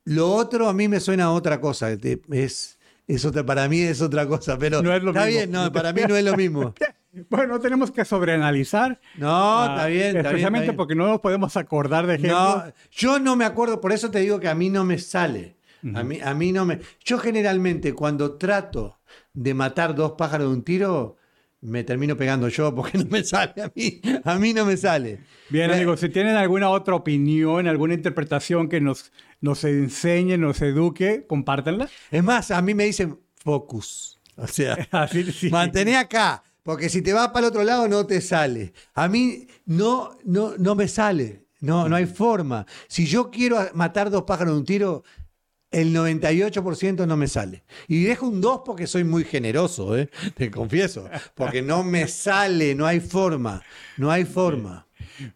Lo 0.05 0.31
otro 0.31 0.69
a 0.69 0.73
mí 0.73 0.87
me 0.87 0.99
suena 0.99 1.25
a 1.25 1.31
otra 1.31 1.59
cosa. 1.59 1.91
Es, 1.91 2.79
es 3.07 3.25
otra, 3.25 3.45
para 3.45 3.67
mí 3.67 3.81
es 3.81 4.01
otra 4.01 4.25
cosa, 4.27 4.57
pero 4.57 4.81
No 4.81 4.93
es 4.93 5.03
lo 5.03 5.11
está 5.11 5.25
mismo. 5.25 5.37
bien, 5.37 5.51
no, 5.51 5.71
para 5.71 5.91
mí 5.91 6.01
no 6.07 6.15
es 6.15 6.23
lo 6.23 6.35
mismo. 6.37 6.73
Bueno, 7.29 7.59
tenemos 7.59 7.91
que 7.91 8.05
sobreanalizar. 8.05 8.99
No, 9.17 9.29
Ah, 9.29 9.67
está 9.75 9.87
bien, 9.87 9.99
está 10.01 10.11
bien, 10.11 10.25
Especialmente 10.27 10.65
está 10.65 10.71
bien. 10.71 10.77
porque 10.77 10.95
no 10.95 11.07
nos 11.07 11.19
podemos 11.19 11.57
acordar 11.57 12.07
de 12.07 12.15
ejemplos. 12.15 12.39
No, 12.65 12.73
yo 12.91 13.19
no 13.19 13.35
me 13.35 13.45
acuerdo, 13.45 13.81
por 13.81 13.91
eso 13.91 14.09
te 14.11 14.19
digo 14.19 14.39
que 14.39 14.47
a 14.47 14.55
mí 14.55 14.69
no 14.69 14.83
me 14.85 14.97
sale. 14.97 15.57
A 15.95 16.03
mí, 16.03 16.19
a 16.23 16.33
mí 16.35 16.51
no 16.51 16.63
me. 16.63 16.79
Yo 17.03 17.17
generalmente 17.17 17.93
cuando 17.93 18.37
trato 18.37 18.99
de 19.33 19.53
matar 19.55 19.95
dos 19.95 20.11
pájaros 20.11 20.47
de 20.47 20.53
un 20.53 20.63
tiro, 20.63 21.17
me 21.61 21.83
termino 21.83 22.15
pegando 22.15 22.47
yo 22.49 22.73
porque 22.73 22.97
no 22.99 23.05
me 23.05 23.23
sale 23.23 23.61
a 23.63 23.71
mí. 23.75 23.99
A 24.23 24.35
mí 24.35 24.53
no 24.53 24.63
me 24.63 24.77
sale. 24.77 25.21
Bien, 25.49 25.67
Me- 25.69 25.75
amigos, 25.77 25.99
si 25.99 26.09
tienen 26.09 26.35
alguna 26.37 26.69
otra 26.69 26.93
opinión, 26.95 27.67
alguna 27.67 27.95
interpretación 27.95 28.69
que 28.69 28.79
nos, 28.79 29.11
nos 29.41 29.63
enseñe, 29.63 30.37
nos 30.37 30.61
eduque, 30.61 31.25
compártanla. 31.27 31.89
Es 32.11 32.23
más, 32.23 32.51
a 32.51 32.61
mí 32.61 32.73
me 32.75 32.85
dicen 32.85 33.19
focus. 33.43 34.19
O 34.37 34.47
sea, 34.47 34.77
Así, 34.91 35.23
sí. 35.31 35.49
mantené 35.49 35.97
acá. 35.97 36.43
Porque 36.63 36.89
si 36.89 37.01
te 37.01 37.13
vas 37.13 37.29
para 37.29 37.47
el 37.47 37.51
otro 37.51 37.63
lado 37.63 37.87
no 37.87 38.05
te 38.05 38.21
sale. 38.21 38.73
A 38.93 39.07
mí 39.07 39.47
no, 39.65 40.17
no, 40.23 40.53
no 40.57 40.75
me 40.75 40.87
sale. 40.87 41.45
No, 41.59 41.87
no 41.87 41.95
hay 41.95 42.07
forma. 42.07 42.65
Si 42.87 43.05
yo 43.05 43.29
quiero 43.29 43.59
matar 43.73 44.09
dos 44.09 44.23
pájaros 44.23 44.53
de 44.53 44.59
un 44.59 44.65
tiro, 44.65 45.03
el 45.71 45.95
98% 45.95 47.07
no 47.07 47.17
me 47.17 47.27
sale. 47.27 47.63
Y 47.87 48.03
dejo 48.03 48.27
un 48.27 48.41
2 48.41 48.61
porque 48.65 48.87
soy 48.87 49.03
muy 49.03 49.23
generoso, 49.23 49.97
¿eh? 49.97 50.09
te 50.35 50.51
confieso. 50.51 51.09
Porque 51.35 51.61
no 51.61 51.83
me 51.83 52.07
sale, 52.07 52.75
no 52.75 52.85
hay 52.85 52.99
forma, 52.99 53.63
no 53.97 54.11
hay 54.11 54.25
forma. 54.25 54.85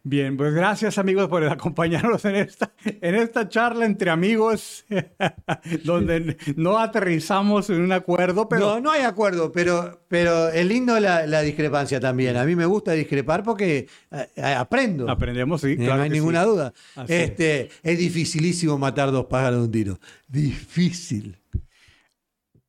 Bien, 0.04 0.38
pues 0.38 0.54
gracias 0.54 0.98
amigos 0.98 1.28
por 1.28 1.44
acompañarnos 1.46 2.24
en 2.26 2.36
esta, 2.36 2.72
en 2.84 3.16
esta 3.16 3.50
charla 3.50 3.86
entre 3.86 4.10
amigos, 4.10 4.86
donde 5.84 6.38
no 6.56 6.78
aterrizamos 6.78 7.70
en 7.70 7.82
un 7.82 7.92
acuerdo, 7.92 8.48
pero... 8.50 8.76
No, 8.76 8.80
no 8.80 8.92
hay 8.92 9.02
acuerdo, 9.02 9.52
pero, 9.52 10.06
pero 10.08 10.50
es 10.50 10.66
lindo 10.66 11.00
la, 11.00 11.26
la 11.28 11.42
discrepancia 11.42 12.00
también. 12.00 12.38
A 12.38 12.46
mí 12.46 12.56
me 12.56 12.66
gusta 12.66 12.92
discrepar 12.92 13.44
porque 13.44 13.88
eh, 14.12 14.44
aprendo. 14.44 15.10
Aprendemos, 15.10 15.62
sí. 15.62 15.72
Eh, 15.72 15.78
claro 15.78 15.98
no 15.98 16.04
hay 16.04 16.10
ninguna 16.10 16.44
sí. 16.44 16.50
duda. 16.50 16.74
Así 16.96 17.14
Este, 17.14 17.70
es 17.84 17.98
dificilísimo 17.98 18.78
matar 18.78 19.12
dos 19.12 19.26
pájaros 19.26 19.60
de 19.60 19.66
un 19.66 19.72
tiro. 19.72 20.00
Difícil. 20.28 21.38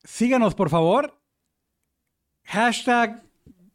Síganos, 0.04 0.54
por 0.54 0.70
favor. 0.70 1.18
Hashtag... 2.44 3.25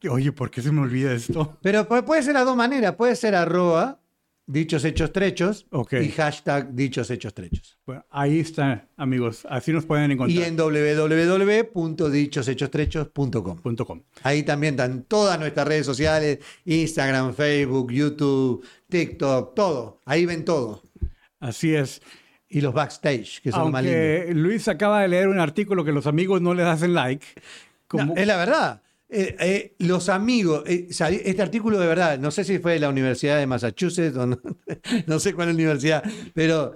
Oye, 0.10 0.32
¿por 0.32 0.50
qué 0.50 0.62
se 0.62 0.72
me 0.72 0.82
olvida 0.82 1.14
esto? 1.14 1.58
Pero 1.62 1.88
pu- 1.88 2.04
puede 2.04 2.24
ser 2.24 2.36
a 2.38 2.44
dos 2.44 2.56
maneras. 2.56 2.96
Puede 2.96 3.16
ser 3.16 3.36
arroba 3.36 4.00
dichos 4.48 4.84
hechos 4.84 5.14
trechos 5.14 5.66
y 6.04 6.10
hashtag 6.10 6.74
dichos 6.74 7.10
hechos 7.12 7.34
trechos. 7.34 7.78
Bueno, 7.86 8.06
ahí 8.10 8.40
está, 8.40 8.88
amigos. 8.98 9.46
Así 9.50 9.72
nos 9.72 9.86
pueden 9.86 10.12
encontrar. 10.12 10.38
Y 10.38 10.44
en 10.48 10.58
www.dichoshechos.com. 10.58 13.58
punto 13.62 13.86
com. 13.86 14.02
Ahí 14.24 14.44
también 14.44 14.74
están 14.74 15.04
todas 15.04 15.40
nuestras 15.40 15.68
redes 15.68 15.86
sociales, 15.86 16.40
Instagram, 16.66 17.34
Facebook, 17.34 17.92
YouTube, 17.92 18.66
TikTok, 18.90 19.54
todo. 19.56 20.00
Ahí 20.06 20.26
ven 20.26 20.44
todo. 20.46 20.84
Así 21.40 21.74
es. 21.76 22.02
Y 22.50 22.62
los 22.62 22.74
backstage, 22.74 23.42
que 23.42 23.52
son. 23.52 23.74
Aunque 23.76 24.32
Luis 24.34 24.68
acaba 24.68 25.02
de 25.02 25.08
leer 25.08 25.28
un 25.30 25.40
artículo 25.40 25.86
que 25.86 25.92
los 25.94 26.06
amigos 26.08 26.42
no 26.42 26.54
les 26.54 26.66
hacen 26.66 26.94
like. 26.94 27.26
Como, 27.88 28.14
No, 28.14 28.16
es 28.16 28.28
la 28.28 28.38
verdad. 28.38 28.82
Eh, 29.14 29.36
eh, 29.42 29.76
los 29.80 30.08
amigos, 30.08 30.64
eh, 30.66 30.88
este 30.90 31.42
artículo 31.42 31.78
de 31.78 31.86
verdad, 31.86 32.18
no 32.18 32.32
sé 32.32 32.46
si 32.46 32.60
fue 32.60 32.74
de 32.74 32.80
la 32.80 32.88
Universidad 32.88 33.38
de 33.38 33.46
Massachusetts 33.46 34.16
o 34.16 34.26
no, 34.26 34.40
no 35.06 35.20
sé 35.20 35.34
cuál 35.34 35.50
universidad, 35.50 36.02
pero 36.34 36.76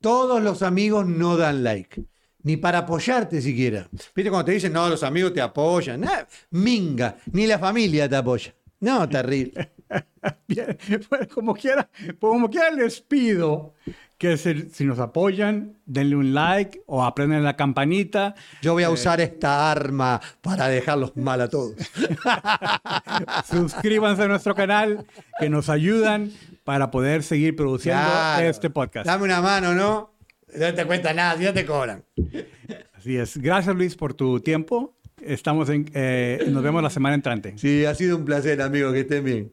todos 0.00 0.40
los 0.40 0.62
amigos 0.62 1.04
no 1.04 1.36
dan 1.36 1.64
like. 1.64 2.04
Ni 2.44 2.56
para 2.56 2.78
apoyarte 2.78 3.40
siquiera. 3.40 3.88
¿Viste 4.14 4.30
cuando 4.30 4.44
te 4.44 4.52
dicen, 4.52 4.72
no, 4.72 4.88
los 4.88 5.02
amigos 5.02 5.32
te 5.32 5.40
apoyan? 5.40 6.04
Minga, 6.50 7.16
ni 7.32 7.46
la 7.46 7.58
familia 7.58 8.08
te 8.08 8.16
apoya. 8.16 8.54
No, 8.80 9.08
terrible. 9.08 9.72
Bien, 10.48 10.76
como 11.34 11.54
quiera, 11.54 11.88
como 12.20 12.50
quiera 12.50 12.70
les 12.70 13.00
pido 13.00 13.74
que 14.22 14.36
se- 14.36 14.68
si 14.70 14.84
nos 14.84 15.00
apoyan, 15.00 15.78
denle 15.84 16.14
un 16.14 16.32
like 16.32 16.80
o 16.86 17.02
aprendan 17.04 17.42
la 17.42 17.56
campanita. 17.56 18.36
Yo 18.62 18.72
voy 18.72 18.84
a 18.84 18.90
usar 18.90 19.20
esta 19.20 19.68
arma 19.72 20.20
para 20.40 20.68
dejarlos 20.68 21.16
mal 21.16 21.40
a 21.40 21.48
todos. 21.48 21.74
Suscríbanse 23.50 24.22
a 24.22 24.28
nuestro 24.28 24.54
canal, 24.54 25.04
que 25.40 25.50
nos 25.50 25.68
ayudan 25.68 26.30
para 26.62 26.92
poder 26.92 27.24
seguir 27.24 27.56
produciendo 27.56 28.00
Claro. 28.00 28.46
este 28.46 28.70
podcast. 28.70 29.06
Dame 29.06 29.24
una 29.24 29.40
mano, 29.40 29.74
¿no? 29.74 30.14
No 30.56 30.72
te 30.72 30.84
cuesta 30.86 31.12
nada, 31.12 31.36
si 31.36 31.42
no 31.42 31.52
te 31.52 31.66
cobran. 31.66 32.04
Así 32.96 33.16
es. 33.16 33.36
Gracias, 33.38 33.74
Luis, 33.74 33.96
por 33.96 34.14
tu 34.14 34.38
tiempo. 34.38 34.94
Estamos 35.20 35.68
en, 35.68 35.90
eh, 35.94 36.44
nos 36.48 36.62
vemos 36.62 36.80
la 36.80 36.90
semana 36.90 37.16
entrante. 37.16 37.54
Sí, 37.56 37.84
ha 37.86 37.94
sido 37.96 38.16
un 38.18 38.24
placer, 38.24 38.62
amigo, 38.62 38.92
que 38.92 39.00
estén 39.00 39.24
bien. 39.24 39.52